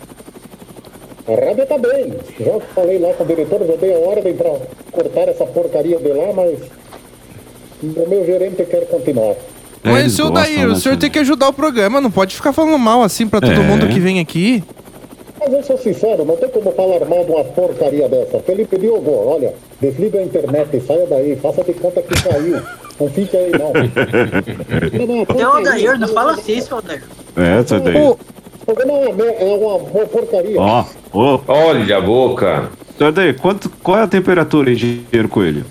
[1.27, 2.13] A rádio tá bem.
[2.39, 4.51] Já falei lá com o diretor, já dei a ordem pra
[4.91, 6.59] cortar essa porcaria de lá, mas
[7.83, 9.35] o meu gerente quer continuar.
[9.83, 12.35] É, Mas, seu gostam, Daí, o né, senhor tem que ajudar o programa, não pode
[12.35, 13.59] ficar falando mal assim pra todo É.
[13.59, 14.63] mundo que vem aqui.
[15.43, 18.39] Mas eu sou sincero, não tem como falar mal de uma porcaria dessa.
[18.41, 22.61] Felipe Diogo, olha, desliga a internet, saia daí, faça de conta que caiu.
[22.99, 23.73] Não fique aí, não.
[25.35, 27.01] Seu Odair, não fala assim, seu Odair.
[27.35, 27.99] É.
[27.99, 30.61] Ô, O programa é uma, é uma, porcaria.
[30.61, 31.41] Ó, ô.
[31.47, 32.69] Olha a boca.
[32.95, 35.65] Senhor daí, quanto, qual é a temperatura, engenheiro coelho?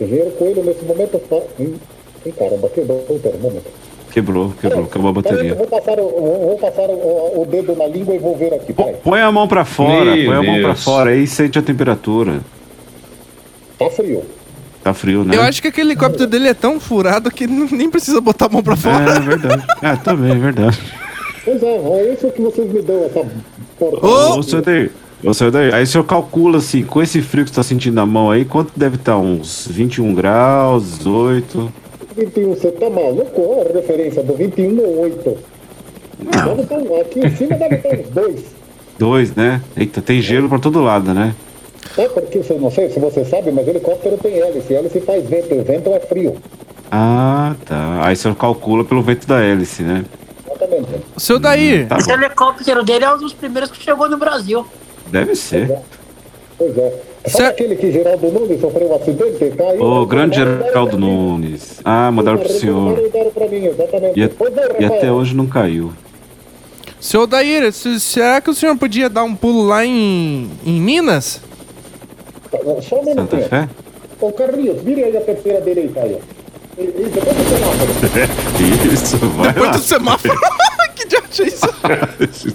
[0.00, 1.36] Engenheiro Coelho, nesse momento, tá...
[1.58, 1.74] Ih,
[2.24, 3.70] ih, caramba, quebrou o termômetro.
[4.16, 5.50] Quebrou, quebrou, acabou a bateria.
[5.50, 8.72] eu vou passar, o, vou passar o, o dedo na língua e vou ver aqui,
[8.72, 8.94] peraí.
[9.04, 11.62] Põe a mão pra fora, Meu põe a mão pra fora aí e sente a
[11.62, 12.40] temperatura.
[13.78, 14.24] Tá frio.
[14.82, 15.36] Tá frio, né?
[15.36, 18.62] eu acho que aquele helicóptero dele é tão furado que nem precisa botar a mão
[18.62, 19.16] pra fora.
[19.16, 19.62] É verdade.
[19.82, 20.80] É, também, é verdade.
[21.44, 23.22] Pois é, é isso que vocês me dão, essa
[23.78, 24.10] porcaria.
[24.10, 24.90] Ô, senhor daí,
[25.22, 28.06] ô, daí, aí o senhor calcula assim, com esse frio que você tá sentindo na
[28.06, 29.18] mão aí, quanto deve estar?
[29.18, 31.70] Uns 21 graus, 18?
[32.16, 33.30] 21, você tá maluco?
[33.30, 35.38] Qual a referência do 21 ou 8?
[36.18, 38.44] Deve estar, aqui em cima deve estar uns dois.
[38.98, 39.60] 2, né?
[39.76, 41.34] Eita, tem gelo pra todo lado, né?
[41.98, 44.74] É porque, você- não sei se você sabe, mas helicóptero tem hélice.
[44.74, 46.36] Hélice faz vento, o vento é frio.
[46.90, 48.00] Ah, tá.
[48.06, 50.04] Aí o senhor calcula pelo vento da hélice, né?
[50.46, 50.88] Exatamente.
[51.18, 52.14] seu Daí, Tá Esse bom.
[52.14, 54.66] helicóptero dele é um dos primeiros que chegou no Brasil.
[55.08, 55.78] Deve ser.
[56.56, 56.94] Pois é.
[57.28, 57.54] Sabe Certo.
[57.54, 59.56] aquele que Geraldo Nunes sofreu um acidente?
[59.56, 59.82] Caiu.
[59.82, 60.98] Ô, grande Mandaram Geraldo.
[60.98, 61.80] Nunes.
[61.84, 62.96] Ah, mandaram pro senhor.
[62.96, 63.02] Mim.
[64.14, 65.92] E, a- é, e até hoje não caiu.
[67.00, 71.40] seu Daí, se- será que o senhor podia dar um pulo lá em, em Minas?
[72.82, 73.48] Só um Santa minutinho.
[73.48, 73.68] Fé?
[74.20, 76.16] Ô, Carlinhos, vire aí a terceira direita aí.
[76.16, 76.36] ó.
[76.78, 77.92] Depois do semáforo.
[78.92, 79.76] Isso, vai Depois lá.
[79.76, 80.34] do semáforo.
[80.94, 82.54] que diabo é isso?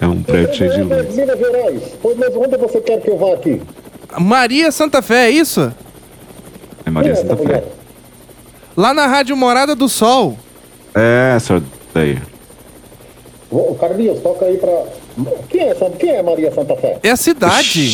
[0.00, 1.14] É um prédio cheio de luz.
[1.14, 1.82] Minas Gerais.
[2.16, 3.60] Mas onde você quer que eu vá aqui?
[4.18, 5.72] Maria Santa Fé, é isso?
[6.86, 7.64] É Maria Santa Fé.
[8.76, 10.38] Lá na Rádio Morada do Sol.
[10.94, 12.18] É, senhor daí.
[13.50, 14.84] Ô, Carlinhos, toca aí pra.
[15.48, 16.98] Quem é, quem é Maria Santa Fé?
[17.02, 17.88] É a cidade.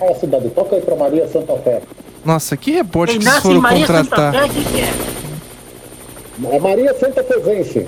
[0.00, 0.48] É a cidade?
[0.50, 1.80] Toca aí pra Maria Santa Fé.
[2.24, 4.32] Nossa, que repórter Quem que vocês foram Maria Santa contratar.
[4.32, 6.56] Fé, quem que é?
[6.56, 7.86] É Maria Santa Fezense.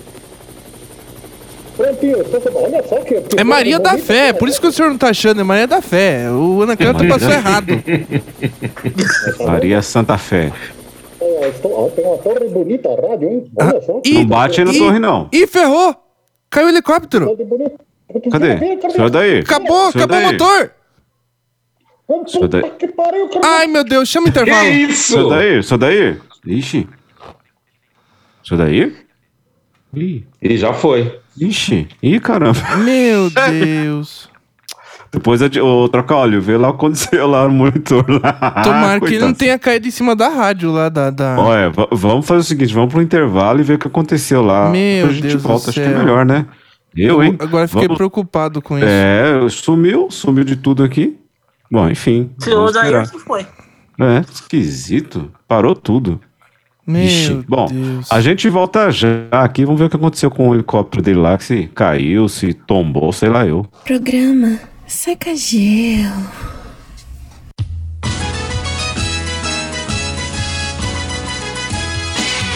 [2.54, 3.20] Olha só que.
[3.22, 4.32] que É Maria da Fé, né?
[4.32, 6.30] por isso que o senhor não tá achando, é Maria da Fé.
[6.30, 7.66] O Anacanto Maria passou da- errado.
[9.46, 10.52] Maria Santa Fé.
[11.64, 13.44] Ó, Tem uma torre bonita, a rádio, hein?
[13.60, 14.00] Olha só.
[14.04, 15.28] E- Não bate na e- torre, não.
[15.32, 15.94] Ih, ferrou!
[16.50, 17.36] Caiu o helicóptero!
[18.30, 18.58] Cadê?
[18.90, 19.38] Senhor daí.
[19.38, 20.70] Acabou, Senhor acabou o motor!
[22.78, 22.92] Que.
[23.42, 24.68] Ai, meu Deus, chama o Que intervalo.
[24.68, 25.12] isso?
[25.12, 26.16] Senhor daí, senhor daí.
[26.46, 26.88] Ixi.
[28.44, 28.96] Senhor daí?
[29.94, 31.20] Ih, E já foi.
[31.38, 31.88] Ixi.
[32.02, 32.58] Ih, caramba.
[32.84, 34.30] Meu Deus.
[35.12, 38.32] Depois eu, eu trocar óleo, vê lá o que aconteceu lá no monitor lá.
[38.64, 41.10] Tomara que ele não tenha caído em cima da rádio lá da.
[41.10, 41.36] da...
[41.38, 44.70] Olha, va- vamos fazer o seguinte, vamos pro intervalo e ver o que aconteceu lá.
[44.70, 46.46] Meu Depois a gente Deus volta, acho que é melhor, né?
[46.96, 47.36] Eu, hein?
[47.38, 48.86] Agora fiquei Vamos- preocupado com isso.
[48.88, 51.18] É, sumiu, sumiu de tudo aqui.
[51.70, 52.30] Bom, enfim.
[52.38, 53.10] Esperar.
[53.10, 53.46] que foi.
[54.00, 55.30] É, esquisito.
[55.46, 56.20] Parou tudo.
[56.86, 58.10] Meu Ixi, bom, Deus.
[58.10, 61.38] a gente volta já aqui, vamos ver o que aconteceu com o helicóptero dele lá,
[61.38, 63.64] que se caiu, se tombou, sei lá eu.
[63.84, 66.10] Programa Seca Gelo.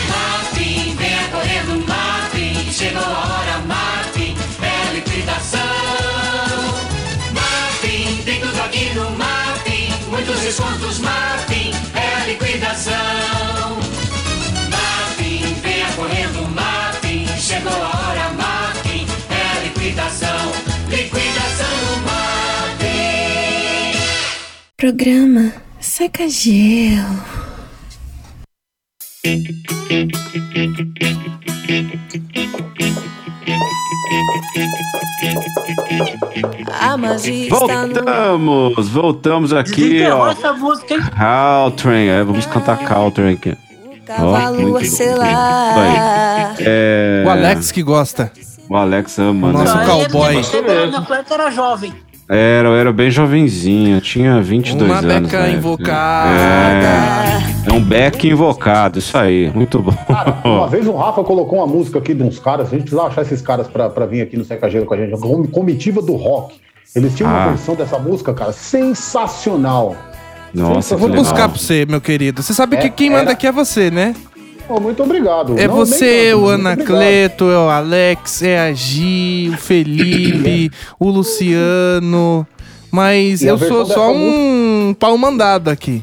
[0.08, 2.70] Martin, venha correndo, Martin.
[2.72, 4.36] Chegou a hora, Martin.
[4.62, 5.60] É liquidação.
[7.32, 9.88] Martin, tem tudo aqui no Martin.
[10.10, 11.35] Muitos descontos, Martin.
[24.86, 27.02] Programa Seca Gelo.
[37.50, 40.30] Voltamos, voltamos aqui, ó.
[40.30, 41.00] essa música, hein?
[41.18, 43.56] Caltrain, é, vamos cantar Caltrain aqui.
[44.06, 44.84] cavalo bom.
[44.84, 46.54] selar.
[46.60, 48.30] É, O Alex que gosta.
[48.68, 49.84] O Alex ama, Nosso né?
[49.84, 50.36] cowboy.
[50.36, 52.05] Ele era jovem.
[52.28, 55.30] Era, eu era bem jovenzinho, eu tinha 22 Uma anos.
[55.30, 55.52] beca né?
[55.52, 56.30] invocada.
[57.66, 59.94] É, é um beck invocado, isso aí, muito bom.
[60.44, 63.22] Uma vez o Rafa colocou uma música aqui de uns caras, a gente precisa achar
[63.22, 66.14] esses caras pra, pra vir aqui no Seca Gelo com a gente, Com- comitiva do
[66.16, 66.56] rock.
[66.96, 67.48] Eles tinham uma Ah.
[67.50, 69.94] versão dessa música, cara, sensacional.
[70.52, 71.30] Nossa, Eu vou que legal.
[71.30, 72.42] buscar pra você, meu querido.
[72.42, 74.14] Você sabe que É, quem manda era- aqui é você, né?
[74.66, 75.58] Pô, muito obrigado.
[75.58, 76.50] É Não, você, tanto, o.
[76.50, 82.46] Anacleto, é o Alex, é a Gi, o Felipe, o Luciano.
[82.90, 86.02] Mas E eu sou só dessa um pau mandado aqui.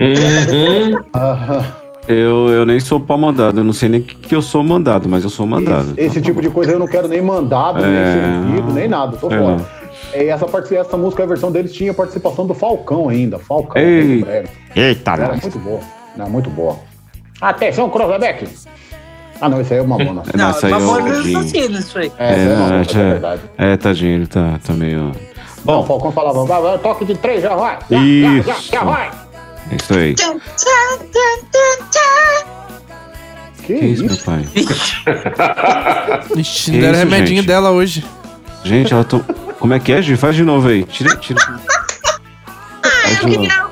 [0.00, 1.64] Uhum.
[2.06, 5.08] Eu, eu nem sou pau mandado, eu não sei nem que, que eu sou mandado,
[5.08, 5.92] mas eu sou mandado.
[5.96, 7.86] esse, esse tipo de coisa eu não quero nem mandado, É.
[7.86, 9.66] nem servido, nem nada, tô É, fora.
[10.14, 13.38] E essa, parte, essa música, a versão deles tinha participação do Falcão ainda.
[13.38, 13.80] Falcão.
[13.80, 14.24] Ei.
[14.74, 15.42] Eita, Era nós.
[15.42, 15.80] muito boa.
[16.16, 16.76] Não, muito boa.
[17.40, 18.48] Atenção, Cruzebeck!
[19.40, 20.22] Ah, não, esse aí é o Mamona.
[20.32, 21.38] É, não, essa aí é o Mamona Dinho.
[21.38, 22.12] assassino, isso aí.
[22.18, 23.42] É, é o Mamona, acho- é verdade.
[23.56, 25.12] é, tadinho, ele tá, tá meio.
[25.64, 27.78] Não, o Bom, Falcão falava, vai, vai, toque de três, já vai.
[27.90, 28.72] Já, já, já, Isso.
[28.72, 29.10] já vai.
[29.70, 30.14] é isso aí.
[33.62, 34.30] Que Que isso, isso?
[34.30, 34.48] meu pai?
[36.36, 37.46] Ixi, deram isso, remedinho gente?
[37.46, 38.04] dela hoje.
[38.64, 39.20] Gente, ela tô.
[39.58, 40.16] Como é que é, Gi?
[40.16, 40.84] Faz de novo aí.
[40.84, 41.38] Tira, tira.
[42.82, 43.67] Faz Eu de novo.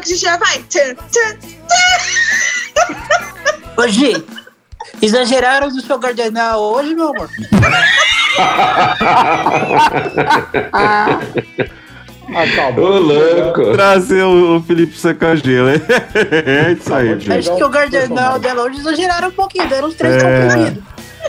[0.00, 0.62] É o toque de já vai.
[0.68, 0.96] Tchan.
[3.76, 4.24] Ô, Gi,
[5.02, 7.28] exageraram do seu cardenal hoje, meu amor?
[12.34, 12.84] Acabou.
[12.84, 13.72] Ô, louco.
[13.72, 15.70] Trazer o, o Felipe Sacagelo.
[16.46, 17.32] É isso aí, gente.
[17.32, 20.20] Acho que o cardenal dela hoje exageraram um pouquinho, deram uns três É.
[20.20, 20.82] comprimidos.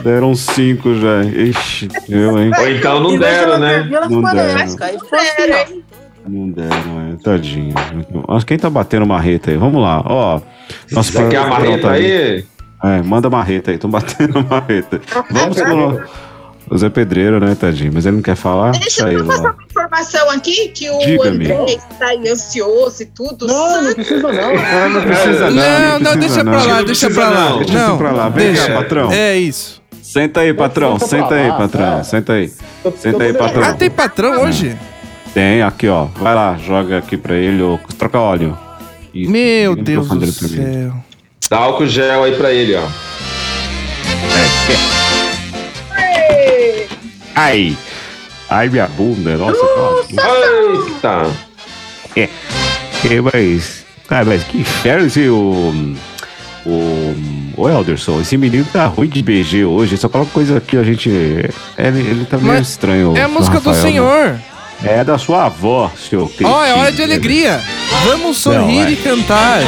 [0.04, 1.24] Deram cinco já.
[1.24, 2.52] Ixi, eu, hein?
[2.58, 3.80] Ou então não deram, né?
[4.10, 4.68] Não deram.
[4.68, 5.91] ficou assim, ó.
[6.28, 7.24] Não deram, é.
[7.24, 7.74] Tadinho.
[8.30, 9.58] Acho que quem tá batendo marreta aí?
[9.58, 10.40] Vamos lá, ó.
[10.92, 12.46] Nosso Você quer a marreta tá aí?
[12.84, 15.02] É, manda marreta aí, tão batendo marreta.
[15.30, 16.04] Vamos pro.
[16.70, 17.92] O Zé Pedreiro, né, tadinho?
[17.94, 18.72] Mas ele não quer falar?
[18.72, 19.52] Deixa eu passar lá.
[19.52, 21.22] uma informação aqui que o.
[21.24, 23.46] André está aí ansioso e tudo.
[23.46, 24.52] Não, não precisa não.
[24.56, 25.54] Ah, não precisa não.
[25.54, 26.52] Não, não, deixa não.
[26.54, 27.50] pra lá, Não deixa pra lá.
[27.50, 27.58] não.
[27.60, 28.30] Deixa isso pra lá.
[28.30, 28.74] Vem cá, deixa.
[28.74, 29.12] patrão.
[29.12, 29.82] É isso.
[30.02, 30.98] Senta aí, patrão.
[31.00, 32.00] Senta aí, patrão.
[32.00, 32.04] é.
[32.04, 32.48] Senta aí.
[32.98, 33.64] Senta tô aí, patrão.
[33.64, 34.78] Ah, tem patrão hoje?
[35.34, 36.06] Tem, aqui, ó.
[36.06, 37.80] Vai lá, joga aqui pra ele, ô.
[37.98, 38.58] Troca óleo.
[39.14, 40.94] Isso, Meu Deus do céu.
[41.50, 42.88] Dá álcool gel aí pra ele, ó.
[47.36, 47.78] Ai!
[48.50, 49.38] Ai, minha bunda.
[49.38, 49.62] Nossa,
[50.16, 51.26] cara.
[52.16, 52.30] Eita!
[53.06, 53.86] É, mas.
[54.08, 55.96] Cara, mas que inferno esse o.
[56.66, 57.42] O.
[57.58, 61.10] O Elderson, esse menino tá ruim de BG hoje, só coloca coisa aqui, a gente.
[61.10, 63.16] Ele, ele tá meio Mas estranho.
[63.16, 63.92] É a música do Rafael, né?
[63.92, 64.40] senhor.
[64.84, 67.60] É da sua avó, seu Ó, é hora de alegria.
[68.06, 68.92] Vamos sorrir Não, é.
[68.92, 69.62] e cantar.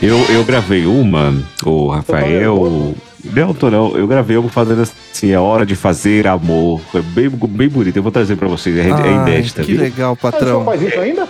[0.00, 2.94] Eu, eu gravei uma, o Rafael.
[3.24, 3.96] Não, tô não.
[3.96, 6.80] Eu gravei uma fazendo assim, é hora de fazer amor.
[6.90, 7.96] Foi bem, bem bonito.
[7.96, 8.76] Eu vou trazer pra vocês.
[8.76, 9.80] É, é Ai, inédita, que viu?
[9.80, 10.64] legal, patrão.
[10.64, 11.28] faz isso ainda?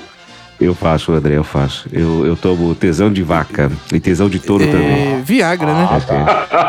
[0.63, 1.87] Eu faço, André, eu faço.
[1.93, 5.15] Eu, eu tomo tesão de vaca e tesão de touro também.
[5.15, 5.89] É, Viagra, né?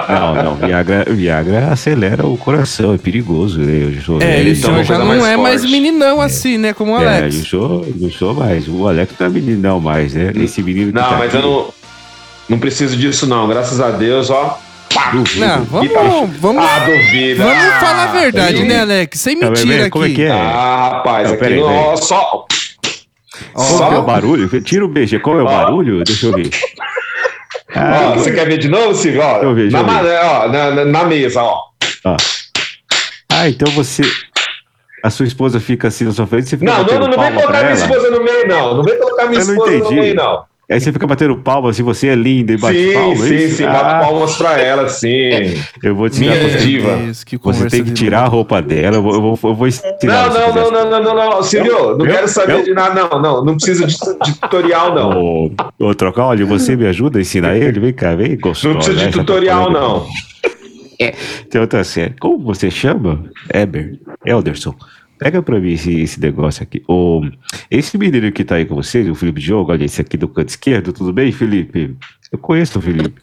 [0.09, 3.93] Não, não, Viagra, Viagra acelera o coração, é perigoso, né?
[3.95, 6.73] Eu sou É, ele então já, não mais é mais meninão assim, né?
[6.73, 7.35] Como o É, Alex.
[7.35, 8.67] eu sou, eu sou mais.
[8.67, 10.31] O Alex não é meninão mais, né?
[10.35, 11.67] Esse menino que Não, tá mas aqui, eu não,
[12.49, 13.47] não preciso disso, não.
[13.47, 14.59] Graças a Deus, ó.
[15.11, 15.39] duvido.
[15.45, 16.79] Não, vamos, tá- vamos, Ah,
[17.37, 18.63] vamos Ah, falar a verdade, sim.
[18.65, 19.19] né, Alex?
[19.19, 20.15] Sem Tá, mentira como é aqui.
[20.15, 20.31] que é?
[20.31, 21.79] Ah, rapaz, Não, aqui peraí, no, peraí.
[21.79, 22.45] ó,
[23.55, 23.77] só.
[23.77, 24.61] Qual é o barulho?
[24.61, 26.03] Tira o BG, qual é o barulho?
[26.03, 26.49] Deixa eu ver.
[27.75, 29.21] Ó, Ah, você quer ver de novo, Silvio?
[29.21, 31.59] Ó, eu na, eu ó, na, na- na mesa, ó.
[33.31, 34.03] ah, então você.
[35.03, 37.33] A sua esposa fica assim na sua frente, você fica Não, não, não, não vem
[37.33, 38.77] colocar minha esposa no meio, não.
[38.77, 40.45] Não vem colocar minha Eu esposa no meio, não.
[40.73, 43.35] Aí você fica batendo palma, assim, você é linda e bate sim, palma, é sim,
[43.35, 43.55] isso?
[43.57, 43.63] sim.
[43.63, 45.53] Ah, Bato palmas pra ela, sim.
[45.83, 46.57] Eu vou tirar Minha você.
[46.65, 46.97] diva.
[47.25, 50.29] Que Você tem que tirar a roupa dela, eu vou, eu vou, eu vou tirar
[50.29, 51.43] Não, não, não, não, não, não, não.
[51.43, 52.11] Silvio, não Eu?
[52.11, 52.63] quero saber Eu?
[52.63, 53.45] de nada, não, não.
[53.45, 55.21] Não precisa de, de tutorial, não.
[55.21, 57.79] Ô, ô, trocar, olha, você me ajuda a ensinar ele?
[57.79, 58.69] Vem cá, vem, gostosa.
[58.69, 60.07] Não precisa de essa tutorial, não.
[61.49, 62.15] Tem outra série.
[62.19, 63.25] Como você chama?
[63.53, 63.99] Eber.
[64.25, 64.73] Elderson.
[65.23, 66.83] Pega pra mim esse, esse negócio aqui.
[66.85, 67.21] O,
[67.71, 70.49] esse menino que tá aí com vocês, o Felipe Diogo, olha esse aqui do canto
[70.49, 71.95] esquerdo, tudo bem, Felipe?
[72.29, 73.21] Eu conheço o Felipe.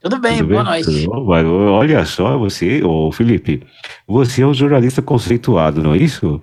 [0.00, 0.84] Tudo bem, Tudo boa bem?
[0.84, 1.08] noite.
[1.10, 3.60] Olha só, você, ô Felipe,
[4.06, 6.40] você é um jornalista conceituado, não é isso?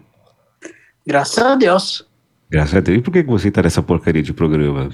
[1.07, 2.05] Graças a Deus.
[2.49, 2.97] Graças a Deus.
[2.97, 4.89] E por que você tá nessa porcaria de programa?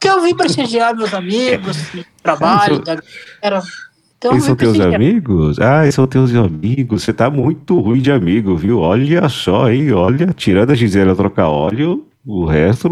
[0.00, 1.76] Que eu vim prestigiar meus amigos,
[2.24, 2.96] trabalho, da
[3.40, 3.62] galera.
[4.18, 4.94] Então, Eles são teus prestigiar.
[5.00, 5.58] amigos?
[5.60, 7.02] Ah, eles são teus amigos.
[7.02, 8.78] Você tá muito ruim de amigo, viu?
[8.80, 9.92] Olha só, hein?
[9.92, 12.88] Olha, tirando a Gisela trocar óleo, o resto.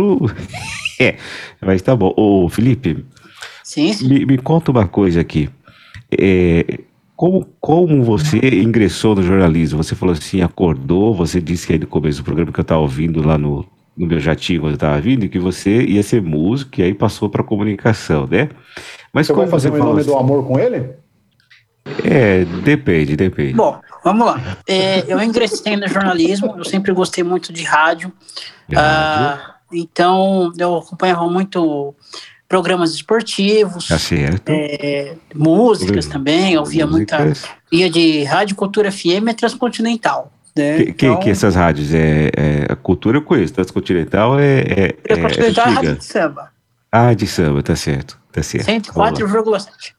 [1.01, 1.17] é,
[1.63, 2.13] mas tá bom.
[2.17, 3.05] Ô, Felipe,
[3.63, 5.49] Sim, me, me conta uma coisa aqui.
[6.17, 6.81] É,
[7.17, 9.83] como, como você ingressou no jornalismo?
[9.83, 12.83] Você falou assim, acordou, você disse que aí no começo do programa que eu estava
[12.83, 13.65] ouvindo lá no,
[13.97, 17.31] no meu jatinho quando eu estava vindo, que você ia ser músico e aí passou
[17.31, 18.51] para comunicação, né?
[19.13, 21.03] Mas Você vai como fazer você o Nome do assim- Amor com ele?
[22.03, 23.55] É, depende, depende.
[23.55, 24.59] Bom, vamos lá.
[24.67, 28.13] É, eu ingressei no jornalismo, eu sempre gostei muito de rádio.
[28.75, 31.95] Ah, então, eu acompanhava muito
[32.49, 33.97] programas esportivos, Tá
[34.49, 37.19] é, músicas também, eu ouvia muita.
[37.19, 37.51] Músicas.
[37.73, 40.33] Ia de Rádio Cultura FM a Transcontinental.
[40.57, 40.77] Né?
[40.77, 41.93] Que, que, Então, que essas rádios?
[41.93, 45.75] É, é- a cultura eu conheço, Transcontinental é, é, é, Transcontinental é antiga.
[45.75, 46.53] Rádio de Samba,
[46.93, 48.19] Ah, de samba, tá certo.
[48.31, 48.93] Tá certo.
[48.95, 49.27] Vamos lá.
[49.27, 49.95] 104,7.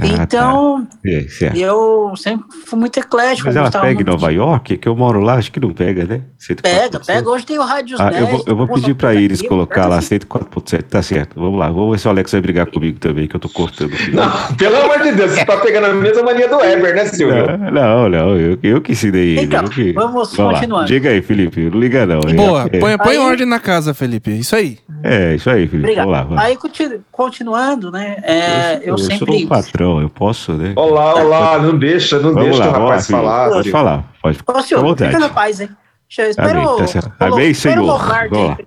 [0.00, 0.98] Ah, então, tá.
[1.06, 1.24] É,
[1.56, 3.46] eu sempre fui muito eclético.
[3.46, 6.22] Mas ela pega em Nova York, que eu moro lá, acho que não pega, né?
[6.40, 6.62] 104.7.
[6.62, 7.30] Pega, pega.
[7.30, 10.16] Hoje tem o Rádio Ah, eu vou, eu vou pedir pra Iris colocar lá assim.
[10.18, 11.38] 104.7, tá certo.
[11.40, 13.92] Vamos lá, vamos ver se o Alex vai brigar comigo também, que eu tô cortando.
[14.12, 17.46] Não, pelo amor de Deus, você tá pegando a mesma mania do Weber, né, Silvio?
[17.46, 19.42] Não, não, não, eu, eu que ensinei ele.
[19.42, 19.92] Então, que...
[19.92, 20.52] vamos lá.
[20.54, 20.86] continuando.
[20.86, 22.20] Diga aí, Felipe, não liga não.
[22.20, 24.30] Boa, é, põe, põe Aí- ordem na casa, Felipe.
[24.32, 24.78] Isso aí.
[25.04, 26.06] É, isso aí, Felipe, Obrigado.
[26.06, 26.24] vamos lá.
[26.24, 26.42] Vamos.
[26.42, 28.16] Aí, continu- continuando, né?
[28.24, 29.44] é, eu, eu sou sempre.
[29.44, 29.48] o
[29.84, 30.72] patrão, eu posso, né?
[30.76, 33.50] Olá, olá, não deixa, não Vamos deixa lá, o vamos lá, rapaz falar.
[33.50, 35.68] Pode falar, pode à senhor, fica na paz, hein?
[36.08, 37.12] Deixa eu espero Amém, tá certo.
[37.18, 37.98] Amém, espero o Senhor.
[37.98, 38.66] Lombardi.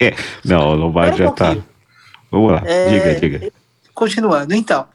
[0.00, 1.56] É, Não, o Lombardi já um tá.
[2.30, 3.52] Vamos lá, É, diga, diga.
[3.94, 4.86] Continuando, então.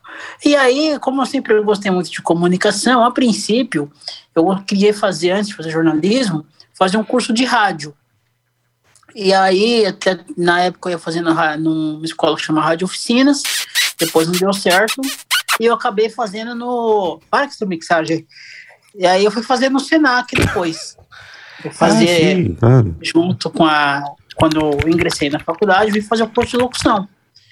[0.43, 3.91] E aí, como eu sempre gostei muito de comunicação, a princípio,
[4.35, 6.45] eu queria fazer, antes de fazer jornalismo,
[6.77, 7.93] fazer um curso de rádio.
[9.15, 13.41] E aí, até na época, eu ia fazer na, numa escola que chama Rádio Oficinas,
[13.97, 15.01] depois não deu certo,
[15.59, 17.19] e eu acabei fazendo no.
[17.29, 18.25] Para com essa mixagem.
[18.95, 20.97] E aí, eu fui fazer no Senac depois.
[21.63, 22.95] Eu fazer Ah, sim, claro.
[23.01, 24.03] junto com a.
[24.35, 27.07] Quando eu ingressei na faculdade, eu fui fazer o curso de locução.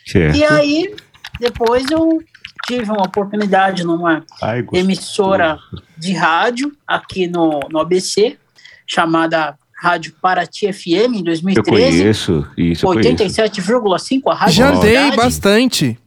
[0.06, 0.38] Certo.
[0.38, 0.96] E aí,
[1.40, 2.20] depois eu
[2.66, 5.60] tive uma oportunidade numa Ai, emissora
[5.98, 8.38] de rádio aqui no, no ABC,
[8.86, 11.70] chamada Rádio Paraty FM, em Eu 2013.
[11.70, 13.26] conheço, isso, eu conheço.
[13.26, 16.00] 87,5 a rádio Já dei bastante.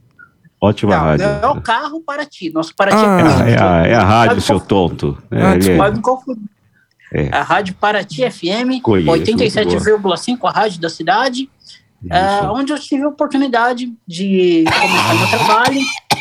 [0.63, 1.25] Ótima Não, rádio.
[1.27, 2.51] não é o carro Paraty.
[2.51, 3.43] Nosso Paraty Ah.
[3.47, 5.17] é É, a- é a, é a rádio, seu tonto.
[5.31, 6.43] É, Ah, é- Pode me confundir.
[7.13, 7.29] É.
[7.35, 11.49] A Rádio Paraty FM, Conheço, 87,5 a rádio da cidade,
[12.09, 15.79] é, onde eu tive a oportunidade de começar meu trabalho.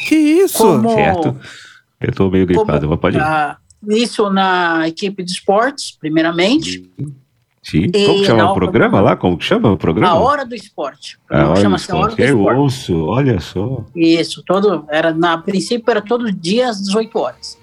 [0.08, 0.58] Que isso?
[0.58, 1.36] Como, Certo.
[2.00, 3.20] Eu tô meio gripado, mas pode ir.
[3.22, 3.56] ah,
[3.88, 6.90] isso na equipe de esportes, primeiramente.
[7.70, 7.86] Sim.
[7.94, 9.16] e Como que chama o programa lá?
[9.16, 10.12] Como que chama o programa?
[10.12, 11.18] A Hora do Esporte.
[11.30, 12.20] A hora do Hora esporte.
[12.20, 12.58] Eu Esporte.
[12.58, 13.84] ouço, olha só.
[13.94, 17.58] Isso, todo, era, na princípio era todo dia às 18 horas.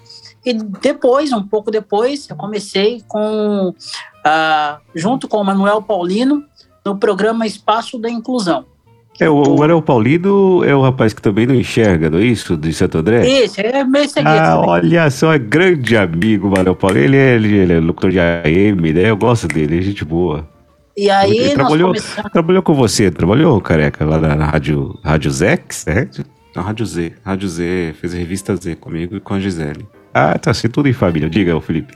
[0.46, 3.74] E depois, um pouco depois, eu comecei com,
[4.24, 6.42] ah, junto com o Manuel Paulino,
[6.82, 8.64] no programa Espaço da Inclusão.
[9.20, 12.56] É, o, o Ariel Paulino é o rapaz que também não enxerga, não é isso?
[12.56, 13.28] De Santo André?
[13.28, 14.30] Esse é meio seguido.
[14.30, 14.68] Ah, também.
[14.68, 17.04] olha só, é grande amigo, Manuel Paulino.
[17.04, 19.10] Ele é, ele, ele é locutor de AM, né?
[19.10, 20.48] Eu gosto dele, é gente boa.
[20.96, 22.32] E aí ele nós trabalhou, começamos.
[22.32, 26.08] trabalhou com você, trabalhou, careca, lá na, na rádio, rádio Zex, é?
[26.54, 29.86] Na Rádio Z, Rádio Z, fez a revista Z comigo e com a Gisele.
[30.12, 31.30] Ah, tá assim, tudo em família.
[31.30, 31.94] Diga, ô Felipe.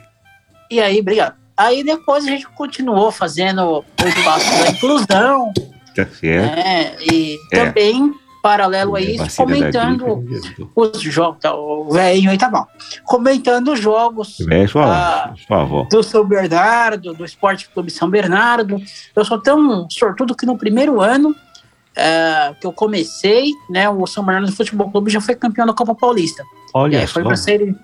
[0.71, 1.35] E aí, obrigado.
[1.57, 5.51] Aí depois a gente continuou fazendo o Espaço da Inclusão,
[5.95, 6.55] Tá certo.
[6.55, 6.95] né?
[7.11, 7.65] E É.
[7.65, 10.25] também, paralelo a isso, comentando
[10.75, 11.39] os jogos.
[11.41, 12.65] Tá, o velhinho aí tá bom.
[13.05, 15.33] Comentando os jogos É, sua, Ah.
[15.47, 15.87] sua avó.
[15.89, 18.77] do São Bernardo, do Esporte Clube São Bernardo.
[19.15, 21.33] Eu sou tão sortudo que no primeiro ano
[21.95, 25.93] eh, que eu comecei, né, o São Bernardo Futebol Clube já foi campeão da Copa
[25.93, 26.41] Paulista.
[26.43, 27.75] e Olha foi para série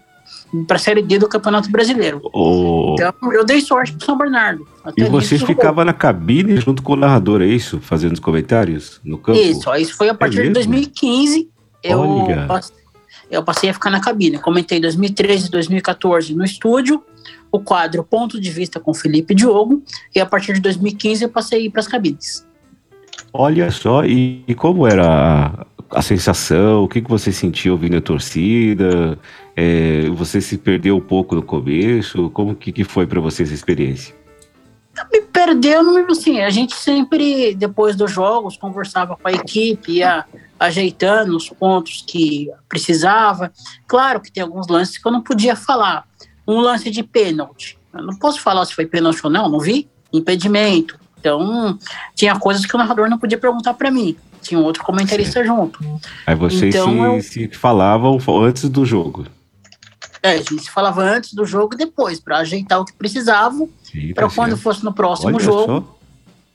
[0.68, 2.22] para série D do Campeonato Brasileiro.
[2.34, 4.68] Ô, Então eu dei sorte pro São Bernardo.
[4.98, 7.80] e você ficava na cabine junto com o narrador, é isso?
[7.80, 9.38] Fazendo os comentários no campo?
[9.40, 10.54] Isso, isso foi a partir de mesmo?
[10.56, 11.50] 2015.
[11.84, 12.46] Eu, Olha.
[12.48, 12.74] passe-
[13.32, 14.38] eu passei a ficar na cabine.
[14.40, 17.04] Comentei 2013 e 2014 no estúdio,
[17.52, 19.84] o quadro Ponto de Vista com Felipe Diogo,
[20.16, 22.46] e a partir de 2015 eu passei a ir para as cabines.
[23.32, 25.06] Olha só, e, e como era
[25.92, 26.84] a, a sensação?
[26.84, 29.18] O que, que você sentiu ouvindo a torcida?
[29.62, 32.30] É, você se perdeu um pouco no começo?
[32.30, 34.16] Como que, que foi para você essa experiência?
[35.12, 40.24] Me perdeu, assim, a gente sempre, depois dos jogos, conversava com a equipe, ia
[40.58, 43.52] ajeitando os pontos que precisava.
[43.86, 46.06] Claro que tem alguns lances que eu não podia falar.
[46.48, 47.78] Um lance de pênalti.
[47.94, 49.90] Eu não posso falar se foi pênalti ou não, não vi.
[50.14, 50.98] impedimento.
[51.20, 51.78] Então,
[52.16, 54.16] tinha coisas que o narrador não podia perguntar para mim.
[54.42, 55.80] Tinha um outro comentarista junto.
[56.26, 59.26] Aí vocês Então, se, eu- se falavam antes do jogo.
[60.22, 64.14] É, a gente falava antes do jogo e depois, para ajeitar o que precisava, Sim,
[64.14, 65.98] para tá quando fosse no próximo Olha jogo, só.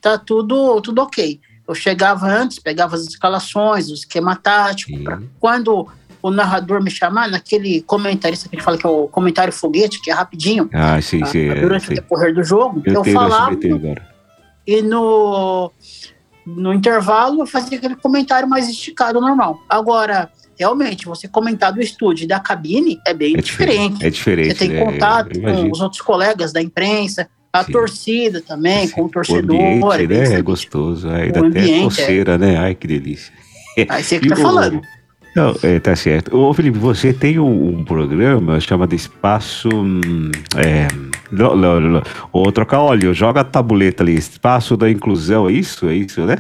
[0.01, 1.41] tá tudo, tudo ok.
[1.67, 5.89] Eu chegava antes, pegava as escalações, o esquema tático, pra quando
[6.21, 10.01] o narrador me chamar, naquele comentarista que a gente fala que é o comentário foguete,
[10.01, 11.49] que é rapidinho, Ah, sim, ah, sim.
[11.49, 13.55] é, durante o decorrer do jogo, Eu eu, falava
[14.67, 15.71] e no,
[16.47, 19.61] no intervalo eu fazia aquele comentário mais esticado normal.
[19.69, 23.75] Agora, realmente, você comentar do estúdio e da cabine é bem É diferente.
[23.99, 24.07] diferente.
[24.07, 24.49] É diferente.
[24.57, 24.85] Você tem né?
[24.85, 29.43] Contato com os outros colegas da imprensa, a torcida também, com o O torcedor.
[29.57, 30.35] ambiente, é né?
[30.39, 31.09] É gostoso.
[31.09, 31.83] Aí dá O até é.
[31.83, 32.57] coceira, né?
[32.57, 33.33] Ai, que delícia.
[33.89, 34.81] Aí você que tá o- falando.
[35.37, 36.37] Não, é, tá certo.
[36.37, 39.69] Ô, Felipe, você tem um, um programa chamado Espaço.
[39.69, 40.87] hum, É,
[41.33, 42.03] não, não.
[42.33, 44.15] Ô, trocar óleo, joga a tabuleta ali.
[44.15, 45.89] Espaço da Inclusão, é isso?
[45.89, 46.39] É isso, né?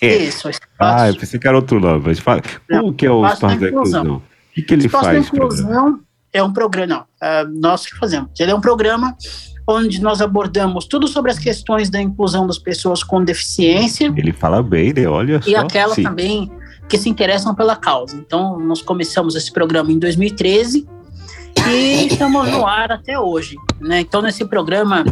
[0.00, 0.16] É.
[0.16, 2.02] Isso, espaço, Ah, eu pensei que era outro nome.
[2.06, 4.00] Mas fala, como que é o Espaço da Espaço da Inclusão.
[4.02, 4.16] Inclusão?
[4.16, 5.24] O que, que ele Espaço da faz?
[5.24, 5.62] esse programa?
[5.62, 6.00] Inclusão
[6.32, 8.30] é um programa, não, é nós que fazemos.
[8.38, 9.16] Ele é um programa
[9.66, 14.62] onde nós abordamos tudo sobre as questões da inclusão das pessoas com deficiência Ele fala
[14.62, 15.08] bem, né?
[15.08, 15.60] Olha e só.
[15.60, 16.04] aquelas Sim.
[16.04, 16.50] também
[16.88, 18.16] que se interessam pela causa.
[18.16, 20.86] Então, nós começamos esse programa em 2013
[21.68, 23.56] e estamos no ar até hoje.
[23.80, 24.00] Né?
[24.00, 25.04] Então, nesse programa,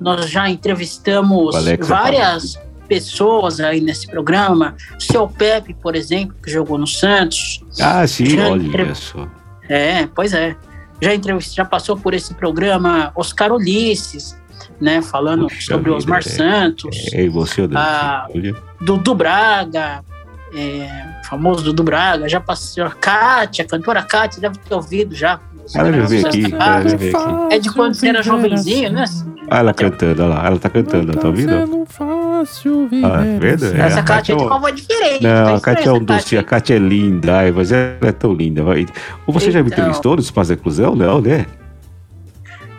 [0.00, 2.58] nós já entrevistamos O Alex várias
[2.90, 4.74] pessoas aí nesse programa.
[4.98, 7.64] O seu Pepe, por exemplo, que jogou no Santos.
[7.80, 9.28] Ah, sim, Já olha entre- só.
[9.68, 10.56] É, pois é.
[11.00, 11.54] Já entrevist...
[11.54, 14.36] já passou por esse programa Oscar Ulisses,
[14.80, 15.00] né?
[15.00, 16.22] Falando sobre vida, Osmar é.
[16.22, 16.96] Santos.
[17.12, 17.76] É emocionante.
[17.76, 18.56] Ah, Olha.
[18.80, 20.04] Dudu Braga,
[20.52, 25.38] é, famoso Dudu Braga, já passou a Kátia, a cantora Kátia, deve ter ouvido já.
[25.74, 27.54] Ela já veio aqui, ela já veio aqui.
[27.54, 29.04] É de quando você era jovenzinho, né?
[29.48, 30.46] Ah, ela cantando, olha lá.
[30.46, 31.84] Ela tá cantando, tá ouvindo?
[31.88, 33.64] Fácil Ah, tá vendo?
[33.66, 35.22] É, Essa a Kátia é tem um- uma voz diferente.
[35.22, 38.12] Não, tá a Kátia é um doce, a Kátia é linda, ai, mas ela é
[38.12, 38.62] tão linda.
[38.62, 38.86] vai.
[39.26, 39.78] Ou você já me Então.
[39.78, 40.94] entrevistou no Espaço da Inclusão?
[40.94, 41.46] Não, né?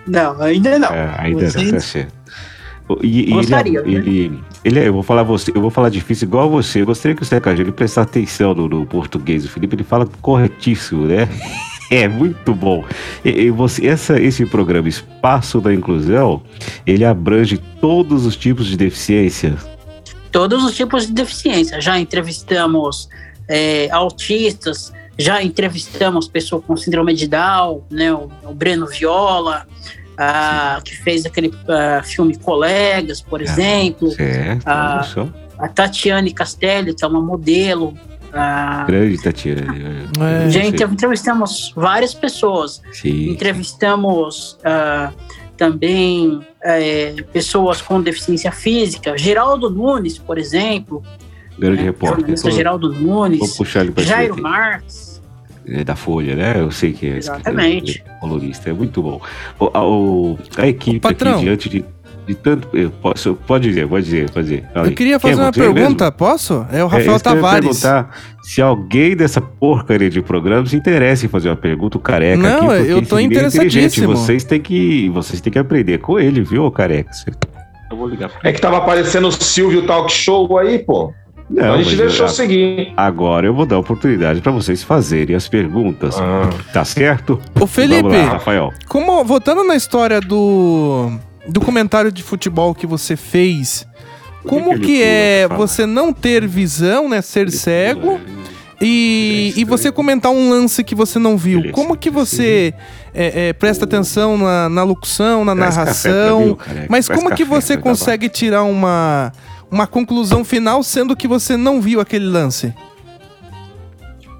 [0.08, 0.90] Não, ainda não.
[0.90, 2.14] É, ainda Você- não, tá certo.
[3.02, 3.90] E, e ele, Gostaria, é- né?
[3.90, 6.82] ele, ele é- eu vou falar você, eu vou falar difícil igual você.
[6.82, 9.46] Eu gostaria que o Zeca ele prestasse atenção no, no português.
[9.46, 11.28] O Felipe ele fala corretíssimo, né?
[11.92, 12.86] É muito bom.
[13.24, 16.42] E, e você, essa, esse programa Espaço da Inclusão,
[16.88, 19.58] ele abrange todos os tipos de deficiência.
[20.32, 21.82] todos os tipos de deficiência.
[21.82, 23.10] Já entrevistamos
[23.46, 29.68] é, autistas, já entrevistamos pessoas com síndrome de Down, né, o, o Breno Viola,
[30.18, 34.14] ah, que fez aquele ah, filme Colegas, por exemplo.
[34.66, 35.30] Ah, olha só.
[35.60, 37.94] A Tatiane Castelli, que é uma modelo.
[38.34, 39.76] Ah, Grande Tatiana.
[40.20, 40.68] É.
[40.68, 42.82] Entre- entrevistamos várias pessoas.
[42.92, 43.30] Sim.
[43.30, 45.12] Entrevistamos ah,
[45.58, 49.18] também eh, pessoas com deficiência física.
[49.18, 51.04] Geraldo Nunes, por exemplo.
[51.60, 52.18] Grande né, repórter.
[52.20, 53.58] Jornalista Vou- Geraldo Vou Nunes.
[53.58, 54.50] puxar ele pra Jairo cima.
[54.50, 55.12] Marques.
[55.68, 56.56] É da Folha, né?
[56.60, 57.18] Eu sei que é.
[57.18, 58.04] Exatamente.
[58.08, 59.22] é colorista, é muito bom.
[59.60, 61.34] O, a, o- a equipe Patrão.
[61.36, 61.86] aqui, diante de,
[62.28, 62.68] de tanto.
[62.76, 64.64] Eu posso, pode dizer, pode dizer, pode dizer.
[64.74, 64.96] Fala Eu aí.
[64.96, 66.18] queria Quem é fazer uma você pergunta, mesmo?
[66.18, 66.66] posso?
[66.72, 67.66] É o É, Rafael isso que eu Tavares.
[67.82, 72.38] perguntar se alguém dessa porcaria de programa se interessa em fazer uma pergunta, o careca
[72.42, 73.58] Não, aqui, porque eu tô é inteligente.
[73.58, 74.16] interessadíssimo.
[74.16, 77.10] Vocês têm que, vocês têm que aprender com ele, viu, careca?
[77.90, 81.14] Eu vou ligar É que tava aparecendo o Silvio Talk Show aí, pô.
[81.50, 82.94] Não, Então a gente deixou eu- seguir.
[82.96, 86.16] Agora eu vou dar a oportunidade para vocês fazerem as perguntas.
[86.72, 87.38] Tá certo?
[87.60, 88.08] Ô, Felipe.
[88.08, 88.72] Lá, Rafael.
[88.88, 91.12] Como, voltando na história do,
[91.48, 93.88] do comentário de futebol que você fez,
[94.48, 97.22] como ele que, pula é você não ter visão, né?
[97.22, 98.20] Ser cego
[98.82, 101.72] e, e você comentar um lance que você não viu?
[101.72, 102.74] Como que você
[103.14, 106.40] é, é, presta atenção na, na locução, na Traz narração?
[106.40, 106.58] mim.
[106.90, 109.32] Mas Traz como que você consegue tirar uma,
[109.70, 112.74] uma conclusão final sendo que você não viu aquele lance?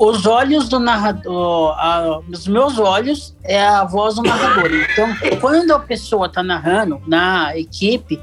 [0.04, 4.72] Os olhos do narrador, a- os meus olhos é a voz do narrador.
[4.92, 5.08] Então,
[5.40, 8.20] quando a pessoa está narrando na equipe,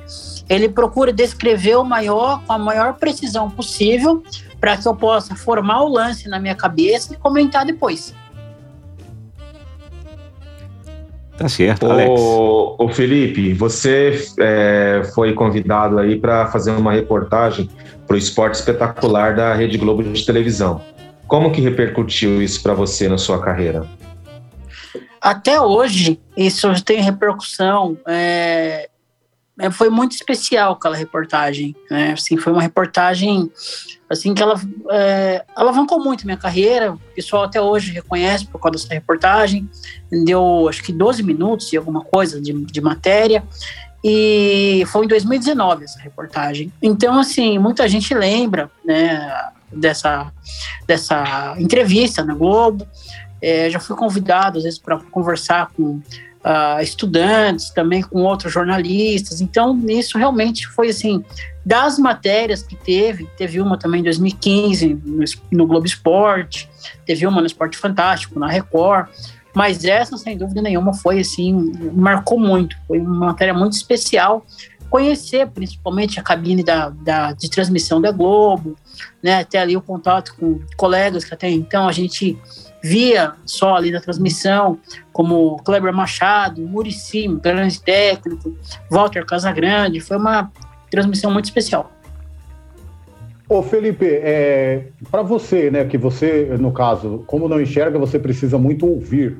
[0.48, 4.24] ele procura descrever o maior, com a maior precisão possível,
[4.58, 8.12] para que eu possa formar o lance na minha cabeça e comentar depois.
[11.36, 12.20] Tá certo, Alex.
[12.20, 17.70] Ô, ô Felipe, você é, foi convidado aí para fazer uma reportagem
[18.04, 20.80] para o Esporte Espetacular da Rede Globo de televisão.
[21.28, 23.86] Como que repercutiu isso para você na sua carreira?
[25.20, 27.98] Até hoje, isso tem repercussão.
[28.06, 28.88] é,
[29.58, 31.74] é, foi muito especial aquela reportagem.
[31.90, 32.12] Né?
[32.12, 33.50] Assim, foi uma reportagem
[34.08, 34.58] assim que ela
[34.90, 36.92] é, alavancou muito minha carreira.
[36.92, 39.68] O pessoal até hoje reconhece por causa dessa reportagem.
[40.24, 43.42] Deu acho que 12 minutos e alguma coisa de, de matéria.
[44.02, 46.72] E foi em 2019 essa reportagem.
[46.80, 50.32] Então, assim, muita gente lembra, né, dessa,
[50.86, 52.86] dessa entrevista na Globo.
[53.40, 56.00] É, já fui convidado, às vezes, para conversar com
[56.42, 59.40] ah, estudantes, também com outros jornalistas.
[59.40, 61.24] Então, isso realmente foi, assim,
[61.64, 66.68] das matérias que teve, teve uma também em 2015 no, no Globo Esporte,
[67.04, 69.08] teve uma no Esporte Fantástico, na Record,
[69.54, 72.76] mas essa, sem dúvida nenhuma, foi assim, marcou muito.
[72.86, 74.46] Foi uma matéria muito especial.
[74.88, 78.76] Conhecer principalmente a cabine da, da, de transmissão da Globo,
[79.22, 79.44] né?
[79.44, 82.38] Ter ali o contato com colegas que até então a gente
[82.82, 84.78] via só ali na transmissão,
[85.12, 88.56] como Kleber Machado, Murici, grande técnico,
[88.90, 90.00] Walter Casagrande.
[90.00, 90.50] Foi uma
[90.90, 91.92] transmissão muito especial.
[93.48, 98.58] Ô Felipe, é, para você, né, que você, no caso, como não enxerga, você precisa
[98.58, 99.38] muito ouvir.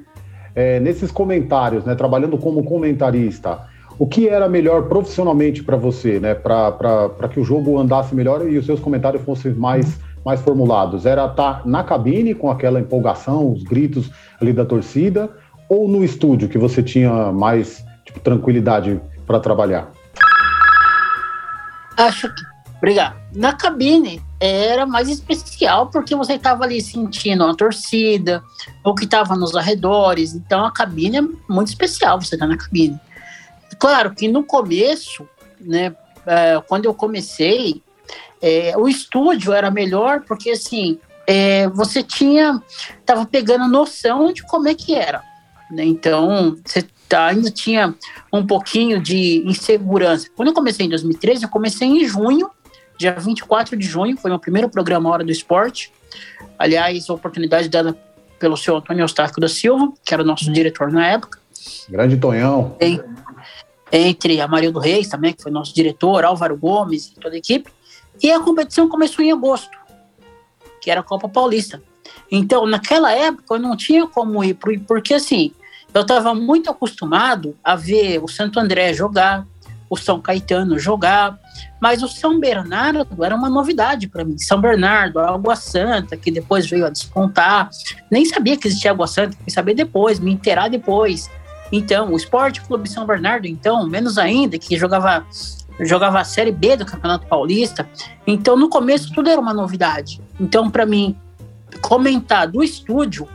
[0.55, 3.69] É, nesses comentários, né, trabalhando como comentarista,
[3.99, 8.57] o que era melhor profissionalmente para você, né, para que o jogo andasse melhor e
[8.57, 11.05] os seus comentários fossem mais, mais formulados?
[11.05, 15.29] Era estar na cabine com aquela empolgação, os gritos ali da torcida,
[15.69, 19.91] ou no estúdio que você tinha mais tipo, tranquilidade para trabalhar?
[21.97, 22.59] Acho que.
[22.79, 23.17] Obrigado.
[23.35, 28.41] Na cabine era mais especial porque você estava ali sentindo a torcida,
[28.85, 30.33] o que estava nos arredores.
[30.33, 31.23] Então a cabine é
[31.53, 32.97] muito especial você estar tá na cabine.
[33.79, 35.29] Claro que no começo,
[35.61, 35.95] né,
[36.27, 37.83] é, quando eu comecei,
[38.41, 42.63] é, o estúdio era melhor porque assim é, você tinha
[43.01, 45.23] estava pegando noção de como é que era.
[45.71, 45.85] Né?
[45.85, 47.95] Então você tá, ainda tinha
[48.33, 50.29] um pouquinho de insegurança.
[50.35, 52.51] Quando eu comecei em 2013, eu comecei em junho,
[52.99, 55.93] dia 24 de junho, foi meu primeiro programa Hora do Esporte.
[56.59, 57.97] Aliás, oportunidade dada
[58.39, 61.39] pelo seu Antônio Eustáquio da Silva, que era nosso diretor na época.
[61.89, 62.77] Grande Tonhão.
[63.91, 67.39] Entre a Maria do Reis também, que foi nosso diretor, Álvaro Gomes e toda a
[67.39, 67.71] equipe.
[68.23, 69.77] E a competição começou em agosto,
[70.81, 71.83] que era a Copa Paulista.
[72.31, 74.55] Então, naquela época, eu não tinha como ir,
[74.87, 75.53] porque assim,
[75.95, 79.47] eu estava muito acostumado a ver o Santo André jogar,
[79.91, 81.39] o São Caetano jogar,
[81.81, 84.37] mas o São Bernardo era uma novidade para mim.
[84.39, 87.71] São Bernardo, a Água Santa, que depois veio a despontar.
[88.11, 91.31] Nem sabia que existia Água Santa, fui saber depois, me inteirar depois.
[91.71, 95.27] Então, o Esporte Clube São Bernardo, então, menos ainda, que jogava
[95.81, 97.89] jogava a Série B do Campeonato Paulista.
[98.27, 100.21] Então, no começo, tudo era uma novidade.
[100.41, 101.17] Então, para mim,
[101.81, 103.29] comentar do estúdio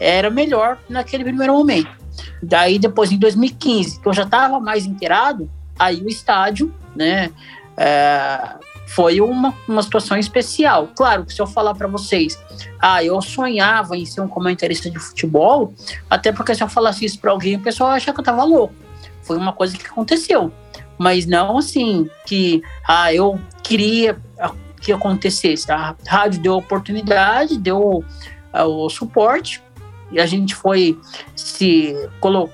[0.00, 1.90] era melhor naquele primeiro momento.
[2.42, 7.30] Daí, depois, em 2015, que eu já estava mais inteirado, aí o estádio, né,
[7.78, 8.56] é,
[8.86, 10.88] foi uma, uma situação especial.
[10.96, 12.38] Claro se eu falar para vocês,
[12.80, 15.72] ah, eu sonhava em ser um comentarista de futebol,
[16.10, 18.74] até porque se eu falasse isso para alguém, o pessoal acha que eu tava louco.
[19.22, 20.52] Foi uma coisa que aconteceu.
[20.98, 24.18] Mas não assim, que, ah, eu queria
[24.80, 25.70] que acontecesse.
[25.70, 28.04] A rádio deu oportunidade, deu
[28.54, 29.62] uh, o suporte,
[30.10, 30.98] e a gente foi
[31.36, 31.94] se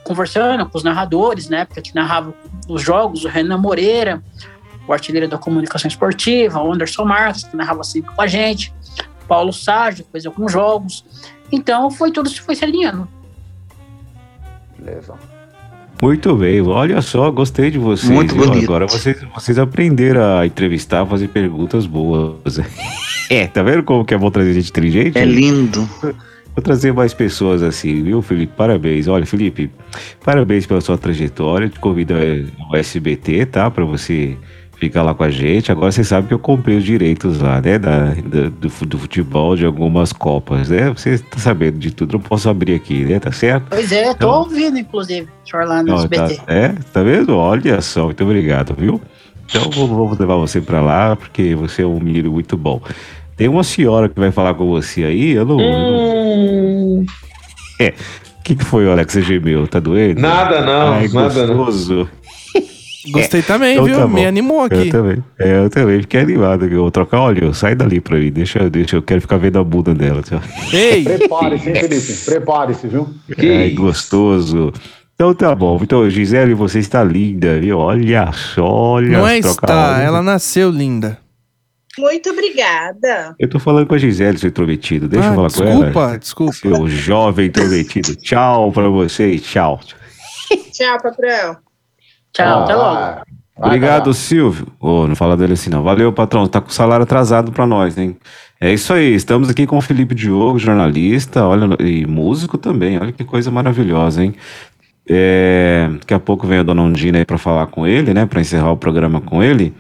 [0.03, 2.35] conversando com os narradores, né, porque que narrava
[2.69, 4.23] os jogos, o Renan Moreira,
[4.87, 8.73] o artilheiro da comunicação esportiva, o Anderson Marques, que narrava sempre com a gente,
[9.27, 11.05] Paulo Sárgio, fez alguns jogos.
[11.51, 13.09] Então foi tudo se foi se alinhando.
[14.79, 15.15] Beleza.
[16.03, 18.11] Muito bem, olha só, gostei de vocês.
[18.11, 18.47] Muito viu?
[18.47, 18.65] bonito.
[18.65, 22.61] Agora vocês, vocês aprenderam a entrevistar, fazer perguntas boas.
[23.31, 25.17] É, tá vendo como que é bom trazer gente inteligente?
[25.17, 25.89] É lindo.
[26.55, 28.53] Vou trazer mais pessoas assim, viu, Felipe?
[28.55, 29.09] Parabéns.
[29.09, 29.71] Olha, Felipe,
[30.23, 31.71] parabéns pela sua trajetória.
[31.71, 33.71] Te convido ao SBT, tá?
[33.71, 34.37] Pra você
[34.87, 35.71] ficar lá com a gente.
[35.73, 37.79] Agora você sabe que eu comprei os direitos lá, né?
[37.79, 40.91] Da, da- do, do futebol de algumas Copas, né?
[40.91, 43.19] Você tá sabendo de tudo, não posso abrir aqui, né?
[43.19, 43.67] Tá certo?
[43.71, 46.41] Pois é, tô Então- ouvindo, inclusive, o senhor lá no Ó, tá, SBT.
[46.47, 47.37] é, tá vendo?
[47.37, 49.01] Olha só, muito obrigado, viu?
[49.47, 52.81] Então vou- vamos levar você pra lá, porque você é um menino muito bom.
[53.37, 55.61] Tem uma senhora que vai falar com você aí, eu não.
[55.61, 57.05] eu não-
[57.81, 57.89] É.
[57.89, 59.13] O que, que foi, Alex?
[59.15, 59.67] Você gemeu?
[59.67, 60.21] Tá doendo?
[60.21, 61.65] Nada não, Ai, nada não.
[63.13, 63.97] Gostei também, Então viu?
[63.99, 64.09] tá.
[64.09, 64.75] Me animou aqui.
[64.77, 65.25] Eu também.
[65.39, 66.65] É, eu também fiquei animado.
[66.67, 67.53] Eu vou trocar óleo.
[67.53, 68.31] Sai dali pra mim.
[68.33, 70.23] Deixa, deixa, eu quero ficar vendo a bunda dela.
[70.73, 71.05] Ei!
[71.05, 72.13] Prepare-se, hein, Felipe?
[72.25, 73.09] Prepare-se, viu?
[73.39, 74.73] Ai, gostoso.
[75.15, 75.79] Então tá bom.
[75.83, 77.79] Então, Gisele, você está linda, viu?
[77.79, 79.19] Olha só, olha.
[79.19, 81.19] Não é está, ela nasceu linda.
[81.97, 83.37] Muito obrigada.
[83.39, 85.07] Eu tô falando com a Gisele, seu intrometido.
[85.07, 85.85] Deixa Ah, eu falar com ela.
[86.19, 86.53] desculpa, desculpa.
[86.55, 88.17] Seu jovem intrometido.
[88.17, 89.43] Tchau pra vocês.
[89.43, 89.79] Tchau.
[90.73, 91.57] Tchau, patrão.
[92.35, 93.21] Tchau, Ah, até logo.
[93.57, 94.67] Obrigado, Silvio.
[94.81, 95.83] Ô, não fala dele assim, não.
[95.83, 96.47] Valeu, patrão.
[96.47, 98.17] Tá com o salário atrasado pra nós, hein?
[98.61, 99.15] É isso aí.
[99.15, 102.99] Estamos aqui com o Felipe Diogo, jornalista, olha, e músico também.
[102.99, 104.35] Olha que coisa maravilhosa, hein?
[105.09, 108.27] É, daqui a pouco vem a dona Ondina aí para falar com ele, né?
[108.27, 109.73] Para encerrar o programa com ele.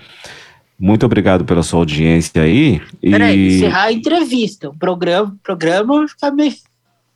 [0.78, 2.80] Muito obrigado pela sua audiência aí.
[3.00, 3.56] Peraí, E...
[3.56, 4.68] encerrar a entrevista.
[4.68, 6.52] O programa, programa fica meio.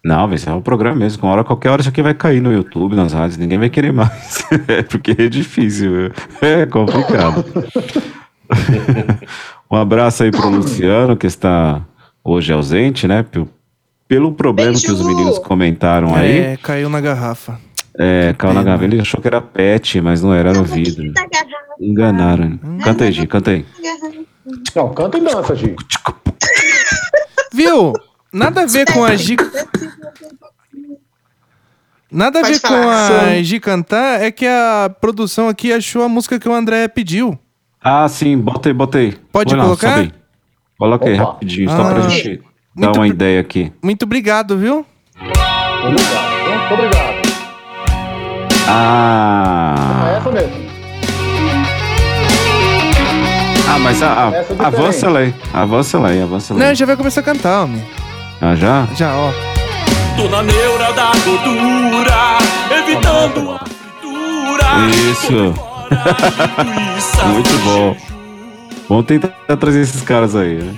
[0.05, 1.21] Não, vai encerrar o programa mesmo.
[1.21, 3.37] Com hora, qualquer hora isso aqui vai cair no YouTube, nas rádios.
[3.37, 4.45] Ninguém vai querer mais.
[4.89, 6.13] Porque é difícil.
[6.41, 7.45] É complicado.
[9.71, 11.83] um abraço aí pro Luciano, que está
[12.23, 13.25] hoje ausente, né?
[13.25, 13.49] Pelo,
[14.07, 16.39] pelo problema que os meninos comentaram aí.
[16.39, 17.59] É, caiu na garrafa.
[17.99, 18.95] É, caiu na gaveta.
[18.95, 21.13] Ele achou que era pet, mas não era, era o vidro.
[21.81, 22.59] Enganaram.
[22.85, 23.67] Canta aí, Gi, canta aí.
[24.75, 25.75] Não, canta e dança, Gi.
[27.53, 27.93] Viu?
[28.39, 29.37] Nada a ver com a Gi.
[32.11, 36.09] Nada a Pode ver com a Gi cantar, é que a produção aqui achou a
[36.09, 37.39] música que o André pediu.
[37.83, 39.13] Ah, sim, bota aí.
[39.33, 40.09] Pode lá, colocar?
[40.79, 41.33] Coloca aí Opa.
[41.33, 41.95] rapidinho, só Ah.
[41.95, 42.41] pra gente
[42.77, 43.73] dar uma ideia aqui.
[43.83, 44.87] Muito obrigado, viu?
[45.21, 46.49] Obrigado.
[46.49, 47.09] Muito obrigado.
[47.09, 50.69] É Ah, essa mesmo.
[53.69, 56.87] ah mas a, a- é avança ela aí, avança ela aí, avança ela Não, já
[56.87, 57.83] vai começar a cantar, homem.
[58.41, 58.87] Ah, já?
[58.95, 59.33] Já, ó.
[60.17, 62.39] Tô na neura da gordura,
[62.79, 64.65] evitando a fritura.
[65.11, 65.55] Isso,
[67.33, 67.97] muito bom.
[68.89, 69.29] Vamos tentar
[69.59, 70.75] trazer esses caras aí, né?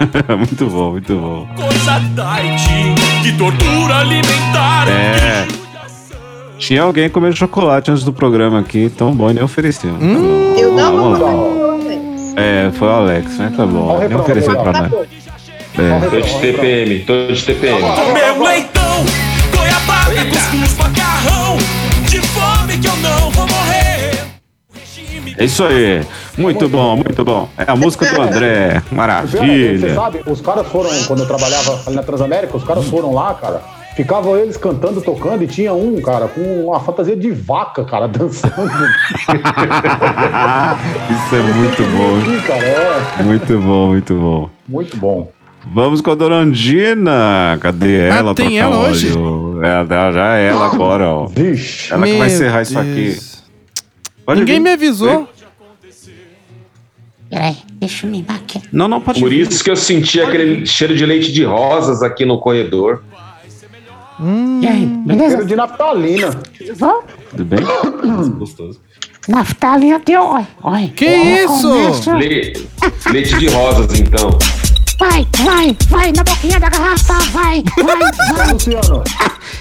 [0.36, 1.46] muito bom, muito bom.
[1.54, 2.00] Coisa
[3.22, 4.88] que tortura alimentar.
[4.88, 5.46] É.
[6.58, 9.92] Tinha alguém comendo chocolate antes do programa aqui, tão bom e nem ofereceu.
[10.00, 10.54] Hum.
[10.56, 11.30] Eu não vamos lá.
[12.36, 13.52] É, foi o Alex, né?
[13.54, 13.98] Tá bom.
[13.98, 14.92] Nem ofereceu pra nós.
[15.78, 16.08] É.
[16.08, 17.80] Tô de TPM, tô de TPM.
[18.12, 19.04] Meu leitão,
[19.56, 21.56] goiabada, cuscuz, macarrão.
[22.08, 24.10] De fome que eu não vou morrer.
[25.38, 26.04] É isso aí.
[26.36, 27.48] Muito bom, muito bom.
[27.56, 28.82] É a música do André.
[28.86, 29.94] Você Maravilha.
[29.94, 33.62] sabe, os caras foram, quando eu trabalhava ali na Transamérica, os caras foram lá, cara.
[33.96, 38.52] Ficavam eles cantando, tocando, e tinha um, cara, com uma fantasia de vaca, cara, dançando.
[41.10, 42.18] Isso é muito bom.
[43.18, 44.50] É Muito bom, muito bom.
[44.68, 45.30] muito bom.
[45.66, 47.58] Vamos com a dona Andina.
[47.60, 48.34] Cadê Ah, ela?
[48.34, 48.90] tem trocar ela óleo?
[48.90, 49.08] hoje?
[49.62, 51.26] É, já- é ela agora, ó.
[51.26, 51.92] Vixe.
[51.92, 53.16] Ela que vai encerrar isso aqui.
[54.26, 54.60] Pode Ninguém vir.
[54.62, 55.28] me avisou.
[57.30, 58.62] Peraí, deixa eu me maquiar.
[58.70, 59.40] Não, não, pode Por vir.
[59.48, 63.02] isso que eu senti aquele cheiro de leite de rosas aqui no corredor.
[64.20, 65.30] Hum, E aí, beleza?
[65.30, 66.30] Cheiro de naftalina.
[66.76, 67.04] Vamos?
[67.30, 67.60] Tudo bem?
[68.38, 68.78] Gostoso.
[69.28, 70.46] Naftalina olha.
[70.62, 70.88] olha.
[70.88, 72.10] Que Olha, isso?
[73.10, 74.38] Leite de rosas, então.
[75.02, 77.96] Vai, vai, vai, na boquinha da garrafa, vai, vai,
[78.36, 78.52] vai.
[78.52, 79.02] Luciano,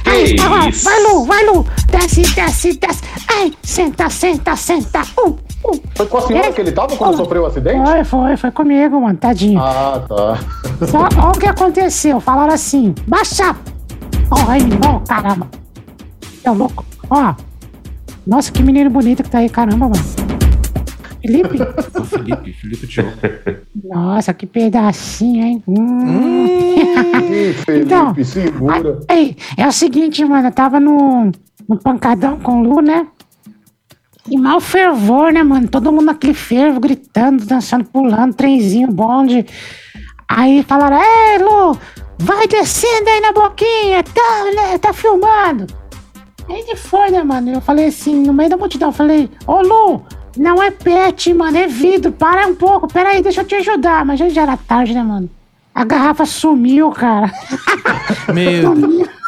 [0.05, 0.83] Ai, Que agora, isso?
[0.85, 1.65] vai, Lu, vai, Lu.
[1.89, 3.01] Desce, desce, desce.
[3.27, 5.01] Ai, senta, senta, senta.
[5.19, 5.29] Um,
[5.67, 5.79] um.
[5.95, 6.51] foi com a senhora É.
[6.51, 7.83] que ele tava quando sofreu o acidente?
[7.83, 9.59] Foi, foi, foi comigo, mano, tadinho.
[9.59, 10.37] Ah, tá.
[10.85, 12.19] Só, olha o que aconteceu.
[12.19, 13.55] Falaram assim, baixa.
[14.29, 15.47] Ó, aí, ó, caramba.
[16.43, 16.85] É louco.
[17.09, 17.33] Ó.
[18.27, 20.20] Nossa, que menino bonito que tá aí, caramba, mano.
[21.21, 21.57] Felipe?
[21.99, 23.11] O Felipe, Felipe Diogo.
[23.83, 25.63] Nossa, que pedacinho, hein?
[25.67, 26.45] Hum.
[27.31, 28.99] Ih, Felipe, Então, segura.
[29.09, 31.31] Ei, é o seguinte, mano, eu tava no,
[31.67, 33.07] no pancadão com o Lu, né?
[34.29, 35.67] E mal fervor, né, mano?
[35.67, 39.45] Todo mundo naquele fervo, gritando, dançando, pulando, trenzinho, bonde.
[40.27, 41.77] Aí falaram, ei, Lu,
[42.19, 44.77] vai descendo aí na boquinha, tá, né?
[44.77, 45.67] Tá filmando.
[46.47, 47.49] Aí ele foi, né, mano?
[47.51, 50.05] Eu falei assim, no meio da multidão, eu falei, ô Lu,
[50.41, 54.03] não é pet, mano, é vidro, para um pouco, peraí, deixa eu te ajudar.
[54.03, 55.29] Mas já, já era tarde, né, mano?
[55.73, 57.31] A garrafa sumiu, cara.
[58.33, 59.07] Meu Deus.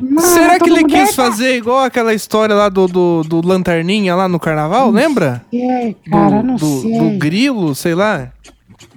[0.00, 4.14] Mano, Será que ele quis "Eita!" fazer igual aquela história lá do, do, do Lanterninha
[4.14, 5.44] lá no carnaval, lembra?
[5.50, 6.98] sei, cara, do, não do, sei.
[6.98, 8.28] do grilo, sei lá.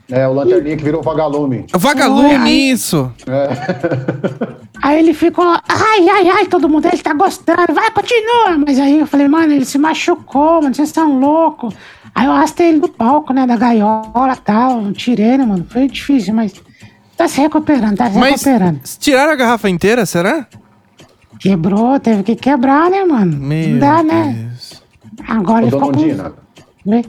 [0.10, 1.66] É, o lanterninha que virou vagalume.
[1.74, 2.52] Vagalume, Ai.
[2.52, 3.12] isso.
[4.84, 8.58] Aí ele ficou, ai, ai, ai, todo mundo, ele tá gostando, vai, continua.
[8.66, 11.74] Mas aí eu falei, mano, ele se machucou, mano, vocês são loucos.
[12.14, 15.88] Aí eu arrastei ele do palco, né, da gaiola e tal, tirei, né, mano, foi
[15.88, 16.54] difícil, mas
[17.18, 18.80] tá se recuperando, tá se Mas recuperando.
[19.00, 20.46] tiraram a garrafa inteira, será?
[21.40, 23.38] Quebrou, teve que quebrar, né, mano?
[23.38, 24.50] Meu não dá, né?
[24.52, 24.84] Deus.
[25.28, 26.06] Agora Ô, ele dona ficou com...
[26.06, 26.34] Ondina,
[26.86, 27.06] Vê?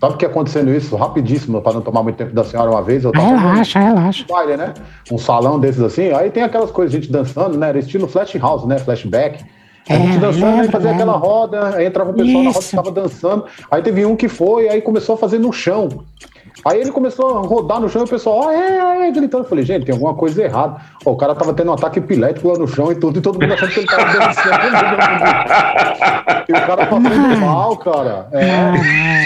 [0.00, 3.04] Sabe o que acontecendo isso rapidíssimo, para não tomar muito tempo da senhora uma vez?
[3.04, 4.24] Eu tava Relaxa, relaxa.
[4.28, 4.74] num baile, né?
[5.10, 7.68] Um salão desses assim, aí tem aquelas coisas, gente dançando, né?
[7.70, 8.78] Era estilo flash house, né?
[8.78, 9.44] Flashback.
[9.88, 11.28] A gente É, dançando, lembro, fazia aquela lembro.
[11.28, 12.76] roda, aí entrava um pessoal na roda que Isso.
[12.76, 13.44] tava dançando.
[13.70, 15.88] Aí teve um que foi, aí começou a fazer no chão.
[16.64, 19.44] Aí ele começou a rodar no chão e o pessoal, ó, é, é, gritando.
[19.44, 20.76] Eu falei, gente, tem alguma coisa errada.
[21.06, 23.40] Ó, o cara tava tendo um ataque epilético lá no chão e tudo, e todo
[23.40, 24.54] mundo achando que ele tava dançando.
[26.48, 28.28] e o cara passando mal, cara.
[28.32, 29.24] É,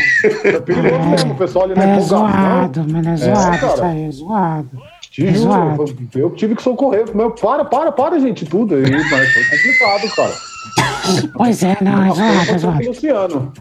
[0.48, 2.18] é perigoso mesmo, o pessoal ali na É empolgação.
[2.28, 3.72] zoado, mano, é É, zoado cara.
[3.74, 4.70] isso aí, é zoado.
[5.10, 7.04] Te É juro, eu, eu tive que socorrer.
[7.14, 8.78] Meu, para, para, para, gente, tudo.
[8.78, 10.32] E, mas foi complicado, cara.
[11.36, 13.52] Pois é, não, é zoado, é zoado.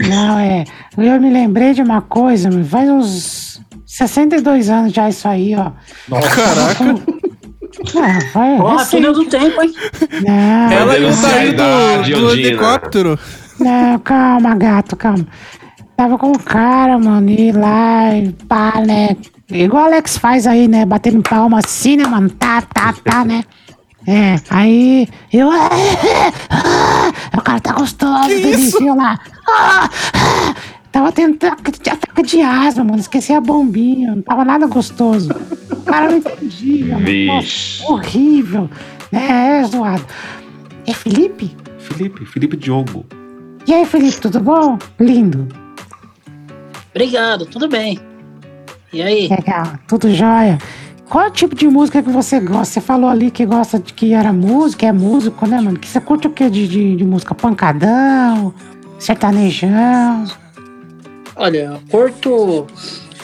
[0.00, 0.64] Não, é.
[0.96, 5.70] Eu me lembrei de uma coisa, faz uns 62 anos já isso aí, ó.
[6.20, 7.02] Caraca.
[7.96, 9.74] Ah, vai, Porra, túnel do tempo, hein?
[10.24, 13.18] Não, Ela o denunciar a sair do, do helicóptero.
[13.58, 15.26] não, calma, gato, calma.
[15.96, 19.16] Tava com o cara, mano, e lá, e pá, né?
[19.50, 20.84] Igual o Alex faz aí, né?
[20.84, 22.30] Batendo palma assim, né, mano?
[22.30, 23.44] Tá, tá, tá, né?
[24.06, 25.48] É, aí eu.
[27.36, 29.18] o cara tá gostoso, delicinho lá.
[29.46, 30.54] Ah, ah,
[30.94, 32.98] Tava tendo ataque de asma, mano.
[32.98, 34.14] Esqueci a bombinha.
[34.14, 35.28] Não tava nada gostoso.
[35.70, 36.94] O cara não entendia.
[36.94, 37.04] mano.
[37.04, 37.82] Vixe.
[37.82, 38.70] Nossa, horrível.
[39.12, 40.04] É, é zoado.
[40.86, 41.56] É Felipe?
[41.78, 43.04] Felipe, Felipe Diogo.
[43.66, 44.78] E aí, Felipe, tudo bom?
[45.00, 45.48] Lindo.
[46.94, 47.98] Obrigado, tudo bem.
[48.92, 49.26] E aí?
[49.26, 50.58] Legal, tudo jóia.
[51.08, 52.66] Qual é o tipo de música que você gosta?
[52.66, 55.78] Você falou ali que gosta de que era música, é músico, né, mano?
[55.78, 57.34] Que você curte o que de, de, de música?
[57.34, 58.54] Pancadão,
[59.04, 60.24] sertanejão.
[61.36, 62.66] Olha, curto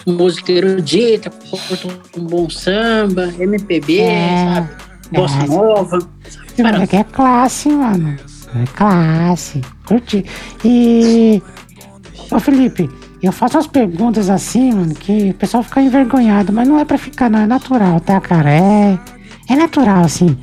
[0.07, 4.69] música erudita, curto um bom samba, MPB, É, sabe?
[5.13, 5.47] Bossa é.
[5.47, 5.99] nova.
[6.59, 8.17] Moleque é classe, mano.
[8.55, 9.61] É classe.
[9.87, 10.25] Curti.
[10.65, 11.43] E.
[12.31, 12.89] Ô, Felipe,
[13.23, 16.99] eu faço umas perguntas assim, mano, que o pessoal fica envergonhado, mas não é pra
[16.99, 17.41] ficar, não.
[17.41, 18.51] É natural, tá, cara?
[18.51, 18.99] É.
[19.49, 20.37] É natural, assim.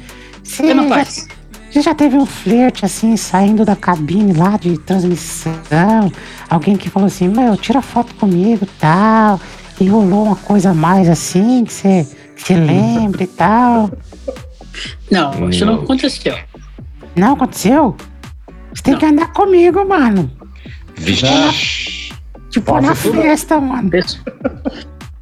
[0.44, 1.28] Você Você não faz?
[1.78, 6.12] Você já teve um flerte assim, saindo da cabine lá de transmissão?
[6.50, 9.40] Alguém que falou assim, meu, tira foto comigo e tal.
[9.80, 13.92] E rolou uma coisa a mais assim, que você, que você lembra e tal.
[15.12, 15.84] Não, isso não Não.
[15.84, 16.36] aconteceu.
[17.16, 17.96] Não aconteceu?
[18.74, 20.32] Você tem que andar comigo, mano.
[20.96, 22.12] Vixe.
[22.50, 23.92] Tipo, na festa, mano.
[23.96, 24.20] Isso.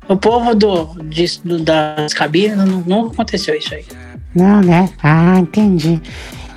[0.08, 3.84] O povo do, disso, do- das cabines não, não aconteceu isso aí.
[4.34, 4.90] Não, né?
[5.04, 6.02] Ah, entendi.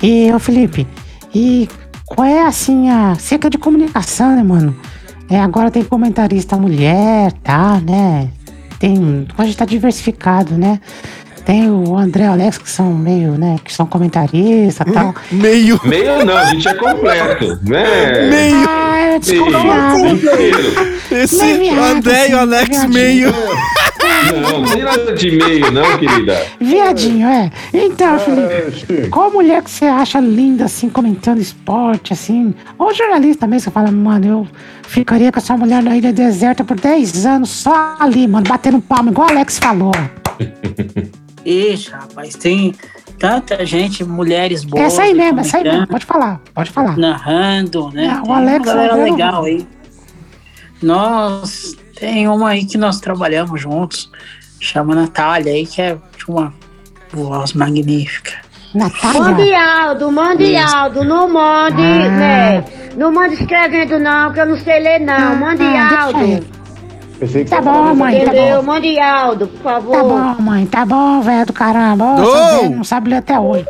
[0.01, 0.87] E, ô Felipe,
[1.33, 1.67] e
[2.05, 4.75] qual é assim a cerca de comunicação, né, mano?
[5.29, 8.29] É, agora tem comentarista mulher, tá, né?
[8.79, 9.27] Tem.
[9.37, 10.79] Hoje tá diversificado, né?
[11.45, 13.57] Tem o André e o Alex, que são meio, né?
[13.63, 15.13] Que são comentaristas e tal.
[15.31, 15.79] Meio.
[15.83, 18.29] Meio não, a gente é completo, né?
[18.29, 18.65] Meio.
[18.69, 19.99] Ah, eu Meio, desconfiava.
[20.09, 20.59] inteiro.
[21.11, 22.93] Esse Meio viado, André e o Alex viadinho.
[22.93, 23.33] meio.
[24.41, 26.45] Não, não tem nada de meio, não, querida.
[26.59, 27.51] Viadinho, é.
[27.73, 32.53] Então, Felipe, É, qual mulher que você acha linda, assim, comentando esporte, assim?
[32.77, 34.47] Ou jornalista mesmo, você fala, mano, eu
[34.83, 39.11] ficaria com essa mulher na ilha deserta por 10 anos, só ali, mano, batendo palma,
[39.11, 39.91] igual o Alex falou.
[41.45, 42.75] Ixi, rapaz, tem
[43.17, 44.83] tanta gente, mulheres boas.
[44.85, 46.97] essa aí mesmo, essa aí mesmo, pode falar, pode falar.
[46.97, 48.07] Narrando, né?
[48.07, 49.67] Não, o Tem Alex uma galera legal aí.
[50.81, 54.09] Nós, tem uma aí que nós trabalhamos juntos,
[54.59, 55.97] chama Natália aí, que é
[56.27, 56.53] uma
[57.11, 58.31] voz magnífica.
[58.73, 59.21] Natália.
[59.21, 62.09] Mande Aldo, mande Aldo, não mande, Ah.
[62.11, 62.65] né?
[62.95, 65.35] Não mande escrevendo não, que eu não sei ler não.
[65.37, 66.47] Mande Ah, ele.
[67.19, 68.57] Pensei que Tá bom, mãe, tá Entendeu?
[68.57, 68.63] bom.
[68.67, 69.91] Mande Aldo, por favor.
[69.95, 72.15] Tá bom, mãe, tá bom, velho do caramba.
[72.15, 73.65] Velha não sabe ler até hoje.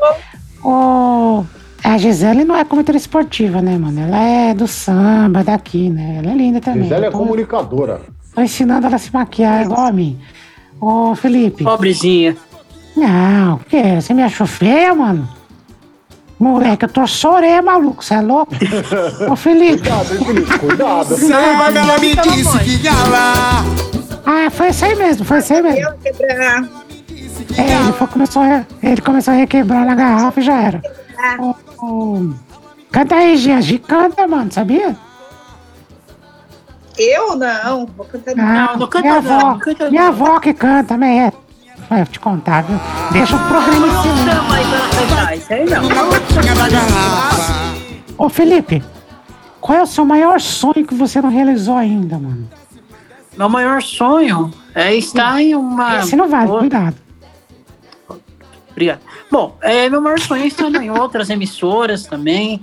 [0.64, 1.44] Ô,
[1.84, 4.02] a Gisele não é comentarista esportiva, né, mano?
[4.02, 6.18] Ela é do samba, daqui, né?
[6.22, 6.84] Ela é linda também.
[6.84, 8.02] Gisele é Tô- comunicadora.
[8.40, 10.18] Tô ensinando ela a se maquiar igual a mim.
[10.80, 11.62] Ô, Felipe.
[11.62, 12.38] Pobrezinha.
[12.96, 14.00] Não, o quê?
[14.00, 15.28] Você me achou feia, mano?
[16.40, 18.02] Moleque, eu tô chorei, maluco.
[18.02, 18.54] Você é louco?
[19.30, 19.80] Ô, Felipe.
[19.80, 20.58] Cuidado, hein, Felipe?
[20.60, 21.18] Cuidado.
[21.18, 22.88] Samba, ela me disse que.
[24.26, 25.80] Ah, foi isso aí mesmo, foi isso aí mesmo.
[25.82, 26.70] Eu quebrar.
[27.58, 30.82] É, ele, foi, começou, a, ele começou a requebrar na garrafa e já era.
[31.40, 32.30] Ô, ô,
[32.90, 33.60] Canta aí, Gia.
[33.60, 34.96] Gi canta, mano, sabia?
[37.00, 38.44] Eu não, vou cantar não.
[38.46, 40.10] Ah, não canta minha não, avó, não canta minha não.
[40.10, 41.34] avó que canta também é.
[41.90, 42.80] Vai te contar, viu?
[43.12, 44.34] Deixa o programa em cima.
[44.34, 44.80] Chama aí pra
[45.16, 45.82] cantar, isso aí não.
[48.18, 48.84] Ô, Felipe,
[49.62, 52.48] qual é o seu maior sonho que você não realizou ainda, mano?
[53.38, 56.00] Meu maior sonho é estar em uma.
[56.00, 56.96] Esse não vale, outra- cuidado.
[58.72, 59.00] Obrigado.
[59.32, 62.62] Bom, é, meu maior sonho é estar em outras emissoras também,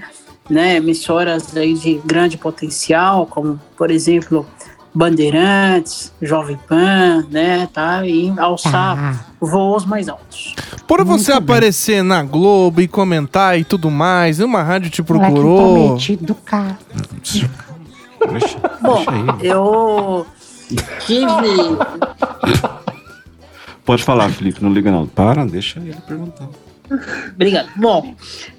[0.49, 0.77] né?
[0.77, 4.47] Emissoras aí de grande potencial, como, por exemplo,
[4.95, 7.69] Bandeirantes, Jovem Pan, né?
[7.73, 8.07] Tá?
[8.07, 10.55] E alçar Ah, voos mais altos.
[10.87, 11.55] Por você Muito bem.
[11.57, 15.75] aparecer na Globo e comentar e tudo mais, uma rádio te procurou.
[15.87, 16.79] prometido do cara.
[18.31, 19.05] Deixa, Bom,
[19.43, 20.27] eu
[21.07, 21.77] tive.
[23.85, 25.07] Pode falar, Felipe, não liga não.
[25.07, 26.49] Para, deixa ele perguntar.
[27.35, 27.69] Obrigado.
[27.77, 28.15] Bom,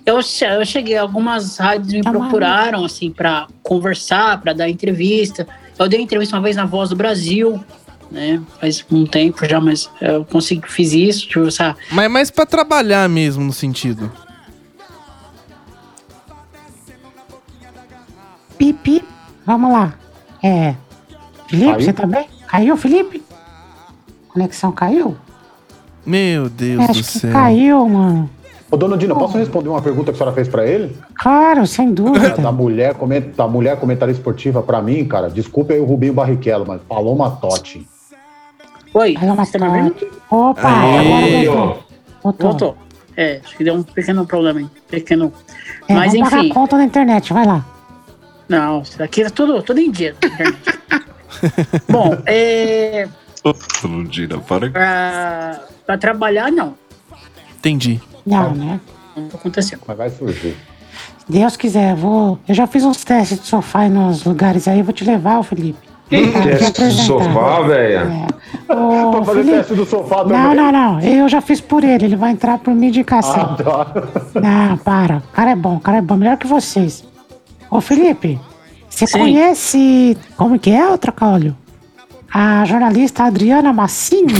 [0.05, 5.47] eu, che- eu cheguei, algumas rádios me procuraram, assim, para conversar, para dar entrevista.
[5.79, 7.63] Eu dei entrevista uma vez na Voz do Brasil,
[8.11, 8.41] né?
[8.59, 11.75] Faz um tempo já, mas eu consegui, fiz isso, tipo, essa...
[11.91, 14.11] Mas, mas pra trabalhar mesmo, no sentido.
[18.57, 19.03] Pipi,
[19.45, 19.93] vamos lá.
[20.43, 20.75] É.
[21.47, 21.85] Felipe, Caiu?
[21.85, 22.27] você tá bem?
[22.47, 23.23] Caiu, Felipe?
[24.29, 25.17] Conexão caiu?
[26.07, 27.31] Meu Deus do acho que céu.
[27.33, 28.29] caiu, mano.
[28.71, 30.95] Ô, dona Dina, posso responder uma pergunta que a senhora fez pra ele?
[31.15, 32.29] Claro, sem dúvida.
[32.29, 33.25] Da mulher, coment...
[33.35, 37.87] da mulher comentarista esportiva, pra mim, cara, desculpa aí o Rubinho Barrichello, mas Paloma Totti.
[38.93, 39.91] Oi, Paloma você tá me ouvindo?
[39.91, 40.11] Totti.
[40.31, 41.77] Opa, Aí, agora ó.
[42.23, 42.47] voltou.
[42.49, 42.77] Voltou.
[43.15, 44.67] É, acho que deu um pequeno problema aí.
[44.89, 45.33] Pequeno.
[45.87, 46.51] É, Mas vamos pagar enfim.
[46.51, 47.65] a conta na internet, vai lá.
[48.47, 50.15] Não, isso daqui é tudo, tudo em dia.
[51.89, 53.07] Bom, é,
[54.09, 54.69] tira, para.
[54.69, 56.75] pra, pra trabalhar, não.
[57.57, 57.99] Entendi.
[58.25, 58.79] Não, né?
[59.15, 59.79] Não aconteceu.
[59.87, 60.55] Mas vai surgir.
[61.17, 62.37] Se Deus quiser, vou.
[62.47, 65.79] Eu já fiz uns testes de sofá nos lugares aí, vou te levar, ô Felipe.
[66.09, 67.03] Que Tá, te teste de apresentar.
[67.05, 68.11] sofá, velho?
[68.69, 68.73] É.
[68.73, 70.37] Ô, Pra fazer Felipe, teste do sofá também.
[70.37, 70.99] Não, não, não.
[71.01, 72.05] Eu já fiz por ele.
[72.05, 73.57] Ele vai entrar por minha indicação.
[73.59, 74.39] Ah, tá.
[74.39, 75.17] Não, para.
[75.17, 76.15] O cara é bom, o cara é bom.
[76.15, 77.03] Melhor que vocês.
[77.69, 78.39] Ô, Felipe,
[78.89, 79.19] você Sim.
[79.19, 80.17] conhece.
[80.37, 81.55] Como que é, o Trocólio?
[82.33, 84.33] A jornalista Adriana Massini?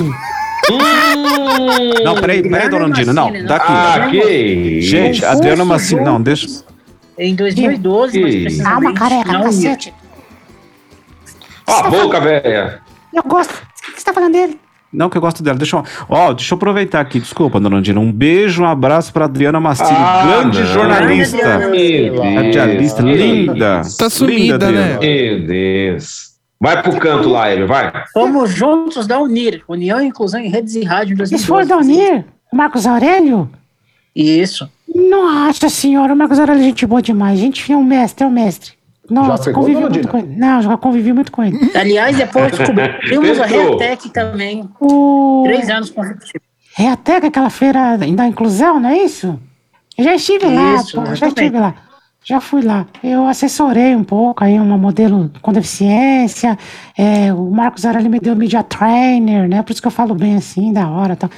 [2.03, 3.65] Não, peraí, peraí, dona Andina, não, daqui.
[3.69, 4.81] Ah, que.
[4.81, 6.47] Gente, Um Adriana Massini, não, deixa.
[7.17, 9.93] Em 2012, mas Que- precisamente Calma, careca, não cacete.
[11.67, 12.79] Ó a boca, velha.
[13.13, 13.51] Eu gosto.
[13.89, 14.59] O que você tá falando dele?
[14.93, 15.57] Não, que eu gosto dela.
[15.57, 15.83] Deixa eu.
[16.07, 17.99] Ó, deixa eu aproveitar aqui, desculpa, dona Andina.
[17.99, 20.65] Um beijo, um abraço pra Adriana Massini, Ah, grande não.
[20.67, 21.59] jornalista.
[22.35, 23.81] Radialista, linda.
[23.97, 24.93] Tá sumida, Linda, né?
[24.95, 24.99] Adriana.
[25.39, 26.36] Meu Deus.
[26.59, 27.91] Vai pro canto lá, ele, vai.
[28.13, 31.45] Fomos juntos da Unir, União e Inclusão em Redes e Rádio em Vocês 2012.
[31.45, 32.25] foram da Unir?
[32.51, 33.49] O Marcos Aurélio?
[34.15, 34.69] Isso.
[34.95, 37.39] Nossa senhora, o Marcos Aurélio é gente boa demais.
[37.39, 38.71] Gente, é um mestre, é um mestre.
[39.09, 40.07] Nossa, convivi muito Dina?
[40.09, 40.35] com ele.
[40.35, 41.57] Não, já convivi muito com ele.
[41.75, 43.45] Aliás, depois descobrimos a.
[43.45, 44.67] Reatec também.
[44.79, 45.43] O...
[45.45, 46.47] Três anos consecutivos.
[46.75, 49.39] Que aquela feira da inclusão, não é isso?
[49.97, 51.73] Eu já estive lá, Isso, pô, já estive lá.
[52.27, 52.85] Já fui lá.
[53.01, 56.57] Eu assessorei um pouco aí uma modelo com deficiência.
[56.97, 59.63] É, o Marcos Aurélio me deu media trainer, né?
[59.63, 61.15] Por isso que eu falo bem assim, da hora.
[61.15, 61.29] Tá.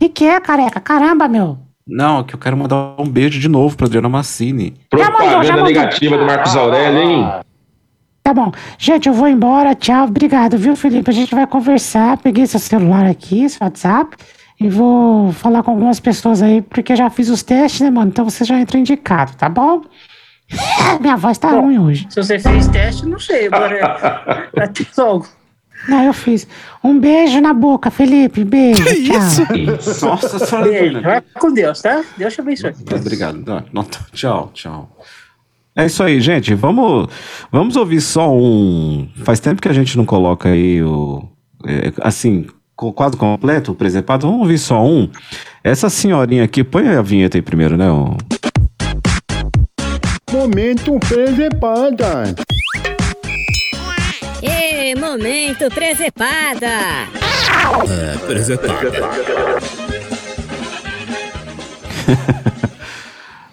[0.00, 0.80] E que é, careca?
[0.80, 1.56] Caramba, meu.
[1.86, 4.74] Não, é que eu quero mandar um beijo de novo pra Adriana Massini.
[4.92, 5.66] Já mandou, já Propaganda mandou.
[5.68, 7.30] negativa do Marcos Aurélio, hein?
[8.24, 8.50] Tá bom.
[8.76, 9.72] Gente, eu vou embora.
[9.76, 10.06] Tchau.
[10.06, 11.08] Obrigado, viu, Felipe?
[11.08, 12.16] A gente vai conversar.
[12.16, 14.16] Peguei seu celular aqui, seu WhatsApp.
[14.58, 18.10] E vou falar com algumas pessoas aí, porque eu já fiz os testes, né, mano?
[18.10, 19.82] Então você já entra indicado, tá bom?
[21.00, 22.06] Minha voz tá ruim hoje.
[22.10, 23.46] Se você fez teste, não sei.
[23.46, 25.26] Agora, até logo.
[25.88, 26.46] Não, eu fiz.
[26.82, 28.42] Um beijo na boca, Felipe.
[28.44, 28.82] Beijo.
[28.84, 29.56] Que tchau.
[29.78, 30.06] isso?
[30.06, 31.00] Nossa senhora.
[31.02, 32.02] Vai com Deus, tá?
[32.16, 32.72] Deus te abençoe.
[32.94, 33.42] Obrigado.
[33.46, 34.96] Não, não, tchau, tchau.
[35.76, 36.54] É isso aí, gente.
[36.54, 37.08] Vamos,
[37.52, 39.08] vamos ouvir só um.
[39.24, 41.28] Faz tempo que a gente não coloca aí o.
[41.66, 42.46] é, assim,
[42.80, 44.26] o quadro completo, o presepado.
[44.26, 45.10] Vamos ouvir só um.
[45.62, 47.90] Essa senhorinha aqui, põe a vinheta aí primeiro, né?
[47.90, 48.16] o-
[50.34, 52.34] Momento presepada.
[54.42, 56.66] E momento presepada.
[57.88, 58.80] É, presepada.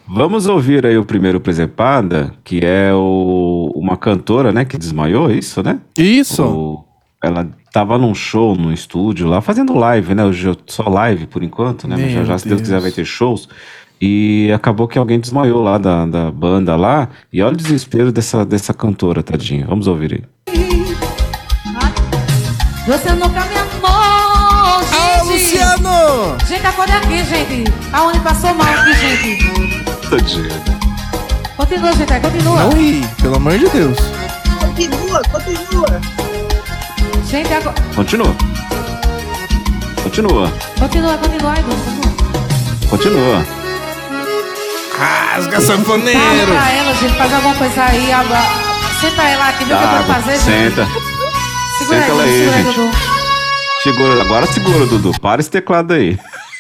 [0.09, 5.36] Vamos ouvir aí o primeiro presepada, que é o, uma cantora, né, que desmaiou, é
[5.36, 5.79] isso, né?
[5.95, 6.43] Isso.
[6.43, 6.84] O-
[7.23, 10.25] ela tava num show no estúdio lá, fazendo live, né?
[10.25, 11.95] Hoje eu- só live por enquanto, né?
[11.95, 12.59] Mas já, Meu já, se Deus.
[12.61, 13.47] quiser, vai ter shows.
[14.02, 17.10] E acabou que alguém desmaiou lá da, da banda lá.
[17.32, 19.68] E olha o desespero dessa, dessa cantora, tadinha.
[19.68, 20.56] Vamos ouvir aí.
[22.88, 24.95] Você nunca me amou, gente.
[24.97, 26.38] Ah, Luciano!
[26.47, 27.72] Gente, acorde aqui, gente.
[27.93, 29.84] Aonde passou mal aqui, gente.
[30.10, 30.49] Tadinha.
[31.56, 32.64] Continua, gente, continua.
[32.64, 33.99] Não ri, pelo amor de Deus.
[34.60, 36.02] Continua, continua.
[37.30, 37.76] Gente, agora...
[37.95, 38.36] Continua.
[40.02, 40.52] Continua.
[40.80, 42.89] Continua, continua, aí, continua.
[42.89, 43.61] Continua.
[45.02, 46.52] Rasga, Fala sanfoneiro!
[46.52, 48.12] pra ela, gente, fazer alguma coisa aí.
[48.12, 48.39] Agora...
[49.02, 50.43] Senta ela aqui, vê o que eu vou fazer, gente.
[50.43, 50.86] Senta.
[51.80, 52.76] Segura Senta ela aí, segura gente.
[52.76, 52.91] Dudu.
[53.82, 55.20] Segura, agora segura, Dudu.
[55.20, 56.20] Para esse teclado aí.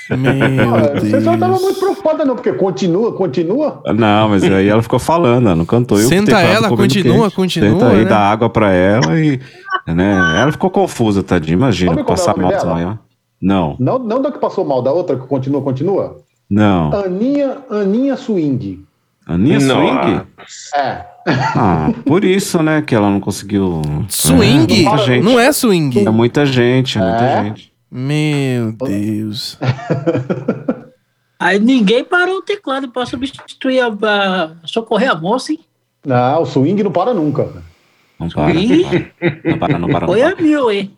[0.09, 0.31] Meu
[0.75, 1.61] Ah, Você só tava Deus.
[1.61, 3.81] muito preocupada, não, porque continua, continua.
[3.95, 5.99] Não, mas aí ela ficou falando, ela não cantou.
[5.99, 7.35] Eu Senta ela, continua, quente.
[7.35, 8.09] continua, Senta aí, né?
[8.09, 9.39] dá água pra ela e.
[9.87, 10.13] Né?
[10.41, 11.53] Ela ficou confusa, tadinha.
[11.53, 12.99] Imagina, é passar nome mal desmaiar.
[13.39, 16.17] Não, Não, não da que passou mal, da outra que continua, continua.
[16.51, 16.91] Não.
[16.93, 18.85] Aninha, Aninha Swing.
[19.25, 19.59] Aninha.
[19.59, 20.21] Swing?
[20.75, 21.05] É.
[21.55, 23.81] Ah, por isso, né, que ela não conseguiu.
[24.09, 24.85] Swing?
[24.85, 25.23] É, muita gente.
[25.23, 25.99] Não é swing.
[26.05, 27.43] É muita gente, é muita É?
[27.43, 27.71] gente.
[27.91, 29.57] Meu Deus.
[31.39, 35.59] Aí ninguém parou o teclado pra substituir a, a socorrer a moça, hein?
[36.05, 37.49] Não, o swing não para nunca.
[38.19, 39.99] Não para, não para, não para.
[40.01, 40.33] Não Foi para.
[40.33, 40.91] a mil, hein?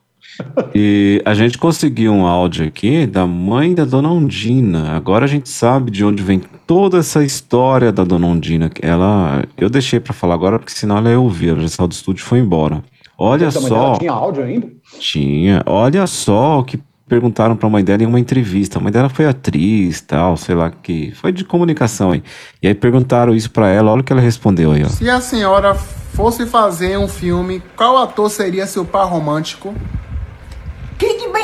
[0.73, 4.91] E a gente conseguiu um áudio aqui da mãe da Dona Ondina.
[4.95, 8.71] Agora a gente sabe de onde vem toda essa história da Dona Ondina.
[8.81, 11.49] Ela, eu deixei pra falar agora porque senão ela ia ouvir.
[11.49, 12.83] Ela já saiu do estúdio e foi embora.
[13.17, 13.69] Olha só.
[13.69, 14.67] dela tinha áudio ainda?
[14.99, 15.61] Tinha.
[15.65, 18.79] Olha só o que perguntaram pra mãe dela em uma entrevista.
[18.79, 21.11] A mãe dela foi atriz, tal, sei lá que.
[21.11, 22.23] Foi de comunicação aí.
[22.61, 24.89] E aí perguntaram isso pra ela, olha o que ela respondeu aí, ó.
[24.89, 29.73] Se a senhora fosse fazer um filme, qual ator seria seu par romântico?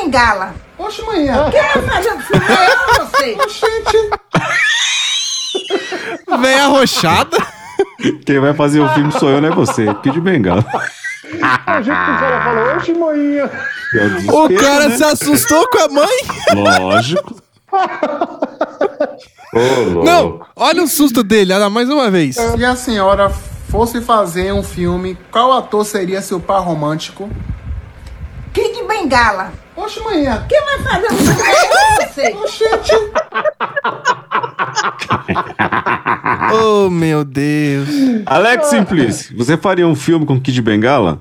[0.00, 0.54] Bengala.
[0.78, 1.50] Oxe, manhã.
[1.50, 2.46] Quem vai fazer um filme?
[2.46, 3.36] É você.
[3.42, 3.98] Oxente.
[6.40, 7.36] Vem arrochada.
[8.24, 9.92] Quem vai fazer o filme sou eu, não é você.
[10.02, 10.64] Que de bengala.
[11.66, 13.50] A gente que o cara falou, oxe, manhã.
[14.28, 16.18] O cara se assustou com a mãe?
[16.54, 17.36] Lógico.
[20.04, 22.36] Não, olha o susto dele, olha mais uma vez.
[22.36, 23.30] Se a senhora
[23.68, 27.28] fosse fazer um filme, qual ator seria seu par romântico?
[28.52, 29.52] Kid Bengala.
[29.82, 30.44] Oxe, manhã.
[30.48, 31.16] Quem vai fazer um
[32.06, 32.34] você.
[32.34, 32.92] Oxente.
[36.52, 37.88] Oh, meu Deus.
[38.26, 41.20] Alex Simplice, você faria um filme com Kid Bengala?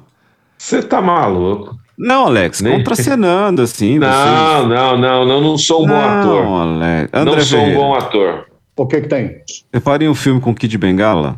[0.57, 1.77] Você tá maluco?
[1.97, 3.99] Não, Alex, Nem- contracenando assim.
[3.99, 6.45] Não, não, não, não, não sou um bom Não, ator.
[6.45, 7.09] Alex.
[7.13, 7.79] Não André sou um Ferreira.
[7.81, 8.45] bom ator.
[8.77, 9.41] O que que tem?
[9.71, 11.37] Você faria um filme com Kid Bengala?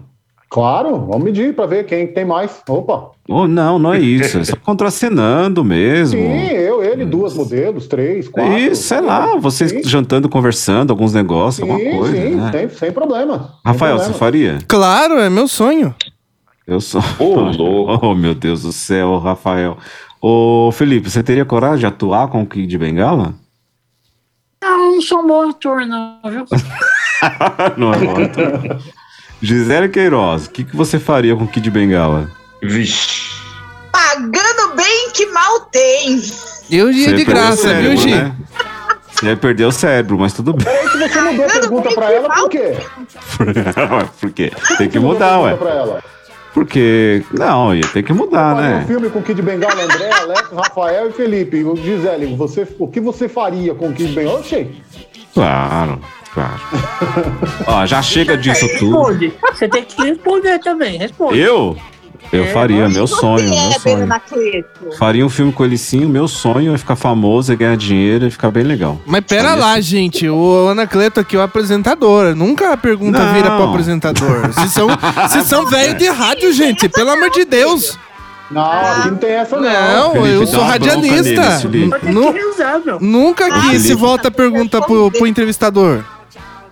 [0.50, 2.62] Claro, vamos medir pra ver quem tem mais.
[2.70, 3.12] Opa.
[3.32, 4.40] Oh, não, não é isso.
[4.40, 6.20] É só contracenando mesmo.
[6.20, 8.58] Sim, eu, ele, duas modelos, três, quatro.
[8.58, 12.16] Isso, sei lá, vocês jantando, conversando, alguns negócios, alguma Sim, coisa.
[12.16, 12.52] sim, né?
[12.52, 13.38] sem, sem problema.
[13.40, 14.20] Sem Rafael, você problema.
[14.20, 14.60] faria?
[14.68, 15.96] Claro, é meu sonho.
[16.68, 17.02] Eu sou.
[17.20, 19.78] Oh, meu Deus do céu, Rafael.
[20.22, 23.34] Ô, Felipe, você teria coragem de atuar com o Kid Bengala?
[24.62, 26.46] Não, não sou bom ator, não, viu?
[27.78, 28.78] não é bom ator.
[29.42, 32.30] Gisele Queiroz, o que, que você faria com o Kid Bengala?
[32.62, 33.32] Vixe.
[33.92, 36.22] Pagando bem que mal tem.
[36.70, 38.10] Eu ia Você de graça, viu, cérebro, Gi?
[38.12, 38.36] né?
[39.12, 40.66] Você ia perder o cérebro, mas tudo bem.
[40.66, 42.78] Peraí que você mudou a pergunta pra ela, por quê?
[44.20, 44.52] Por quê?
[44.78, 45.58] Tem que mudar, ué.
[46.54, 47.24] Porque.
[47.32, 48.86] Não, ia ter que mudar, Faria um né?
[48.88, 51.64] filme com o Kid Bengala, André, Alex, Rafael e Felipe.
[51.64, 54.40] O Gisele, você, o que você faria com o Kid Bengala?
[54.40, 54.68] Oxê,
[55.34, 56.02] Claro,
[56.34, 56.60] claro.
[57.68, 58.98] Ó, já chega disso tudo.
[58.98, 59.34] Responde.
[59.54, 61.40] Você tem que responder também, responde.
[61.40, 61.78] Eu?
[62.32, 64.96] Eu É, faria, meu sonho, meu Éber sonho.
[64.98, 68.26] Faria um filme com ele sim, o meu sonho é ficar famoso, é ganhar dinheiro
[68.26, 69.02] e ficar bem legal.
[69.06, 70.30] Mas pera lá, gente.
[70.30, 72.34] O Anacleto aqui é o apresentador.
[72.34, 73.34] Nunca a pergunta Não.
[73.34, 74.48] vira pro apresentador.
[74.48, 74.88] Vocês são,
[75.28, 76.88] vocês são velho de rádio, gente.
[76.88, 78.00] Pelo amor de Deus.
[78.50, 79.64] Não, aqui não tem essa não.
[79.64, 81.60] Não, Felipe, eu dá sou uma bronca radialista.
[81.60, 82.06] Felipe.
[82.12, 83.00] Nu- meu.
[83.00, 86.04] Nunca que se volta a pergunta pro, pro entrevistador.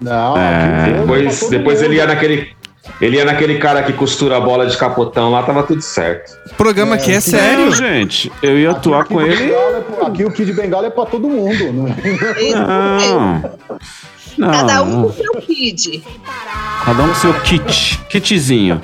[0.02, 0.94] Não, É.
[1.00, 2.50] Depois, depois ele ia naquele.
[3.02, 6.32] Ele ia naquele cara que costura a bola de capotão lá, tava tudo certo.
[6.52, 7.66] O programa aqui é sério.
[7.68, 9.36] Não, gente, eu ia atuar com ele.
[9.36, 11.72] Bengala é pro- Aqui o Kid Bengala é pra todo mundo.
[11.74, 12.52] Não é?
[12.56, 13.52] Não.
[14.38, 14.52] Não.
[14.52, 16.04] Cada um com seu kid.
[16.86, 18.82] Cada um com seu kit, kitzinho.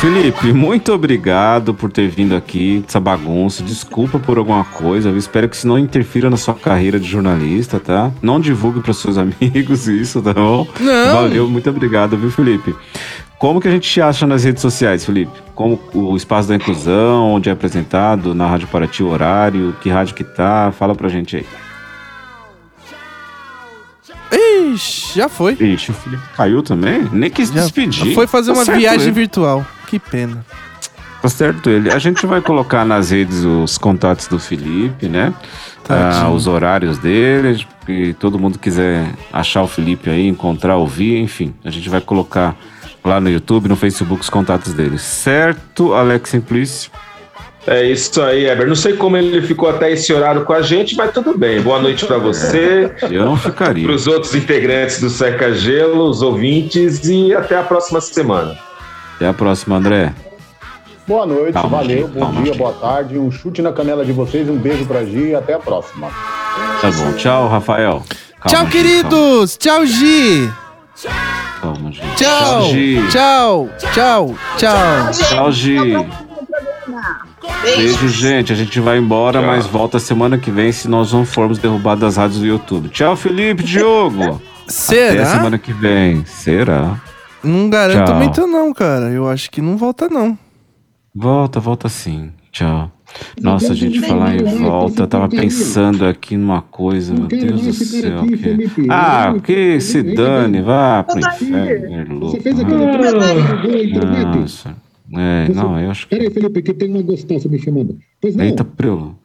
[0.00, 3.62] Felipe, muito obrigado por ter vindo aqui, essa bagunça.
[3.62, 5.08] Desculpa por alguma coisa.
[5.10, 8.10] Eu espero que isso não interfira na sua carreira de jornalista, tá?
[8.20, 10.66] Não divulgue para seus amigos isso, tá bom?
[10.80, 11.12] Não.
[11.14, 12.74] Valeu, muito obrigado, viu, Felipe?
[13.38, 15.32] Como que a gente te acha nas redes sociais, Felipe?
[15.54, 20.14] Como o Espaço da Inclusão, onde é apresentado, na Rádio Paraty, o horário, que rádio
[20.14, 20.72] que tá?
[20.72, 21.46] Fala pra gente aí.
[24.72, 25.52] Ixi, já foi.
[25.54, 27.08] Ixi, o Felipe caiu também?
[27.12, 28.14] Nem quis despedir.
[28.14, 29.12] Foi fazer Tá uma viagem ele.
[29.12, 29.64] virtual.
[29.86, 30.44] Que pena.
[31.22, 31.90] Tá certo ele.
[31.90, 35.32] A gente vai colocar nas redes os contatos do Felipe, né?
[35.84, 36.24] Tadinho.
[36.26, 37.66] Ah, os horários dele.
[37.88, 41.54] E todo mundo quiser achar o Felipe aí, encontrar, ouvir, enfim.
[41.64, 42.56] A gente vai colocar
[43.08, 44.98] lá no YouTube, no Facebook, os contatos dele.
[44.98, 46.90] Certo, Alex Simplício?
[47.66, 48.68] É isso aí, Eber.
[48.68, 51.60] Não sei como ele ficou até esse horário com a gente, mas tudo bem.
[51.60, 52.94] Boa noite pra você.
[53.10, 53.84] Eu não ficaria.
[53.84, 58.56] Para os outros integrantes do Seca Gelo, os ouvintes e até a próxima semana.
[59.16, 60.12] Até a próxima, André.
[61.08, 64.48] Boa noite, Calma, valeu, bom calma, dia, boa tarde, um chute na canela de vocês,
[64.48, 66.08] um beijo pra Gi e até a próxima.
[66.80, 67.12] Tá bom.
[67.12, 68.02] Tchau, Rafael.
[68.40, 69.56] Calma, Tchau, gente, queridos.
[69.56, 70.50] Tchau, Gi.
[71.02, 72.14] Calma, calma, gente.
[72.16, 72.62] Tchau.
[72.70, 73.08] Gi.
[73.10, 73.70] Tchau.
[73.92, 74.34] Tchau.
[74.56, 75.10] Tchau.
[75.12, 75.76] Tchau, Gi.
[77.62, 78.52] Beijo, gente.
[78.52, 82.16] A gente vai embora, mas volta semana que vem se nós não formos derrubados das
[82.16, 82.88] rádios do YouTube.
[82.88, 84.40] Tchau, Felipe, Diogo.
[84.68, 85.22] Será?
[85.22, 86.24] Até semana que vem.
[86.24, 87.00] Será?
[87.42, 88.16] Não garanto Tchau.
[88.16, 89.10] muito não, cara.
[89.10, 90.36] Eu acho que não volta não.
[91.14, 92.32] Volta, volta sim.
[92.50, 92.90] Tchau.
[93.40, 97.72] Nossa, a gente falar em volta, eu tava pensando aqui numa coisa, meu Deus do
[97.72, 98.24] céu.
[98.26, 102.38] que- Ah, que se dane, vá pro inferno, louco.
[104.40, 104.74] Nossa.
[105.12, 106.16] É, não, eu acho que.
[106.16, 107.96] Peraí, Felipe, que tem uma gostosa me chamando.
[108.20, 108.44] Pois não.
[108.44, 109.16] Eita, prelo.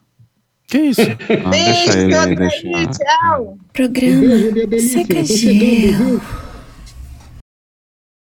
[0.68, 1.00] Que isso?
[1.02, 2.68] Ah, deixa ele aí, deixa.
[2.68, 3.58] Tchau.
[3.72, 6.20] Programa Seca Gelo.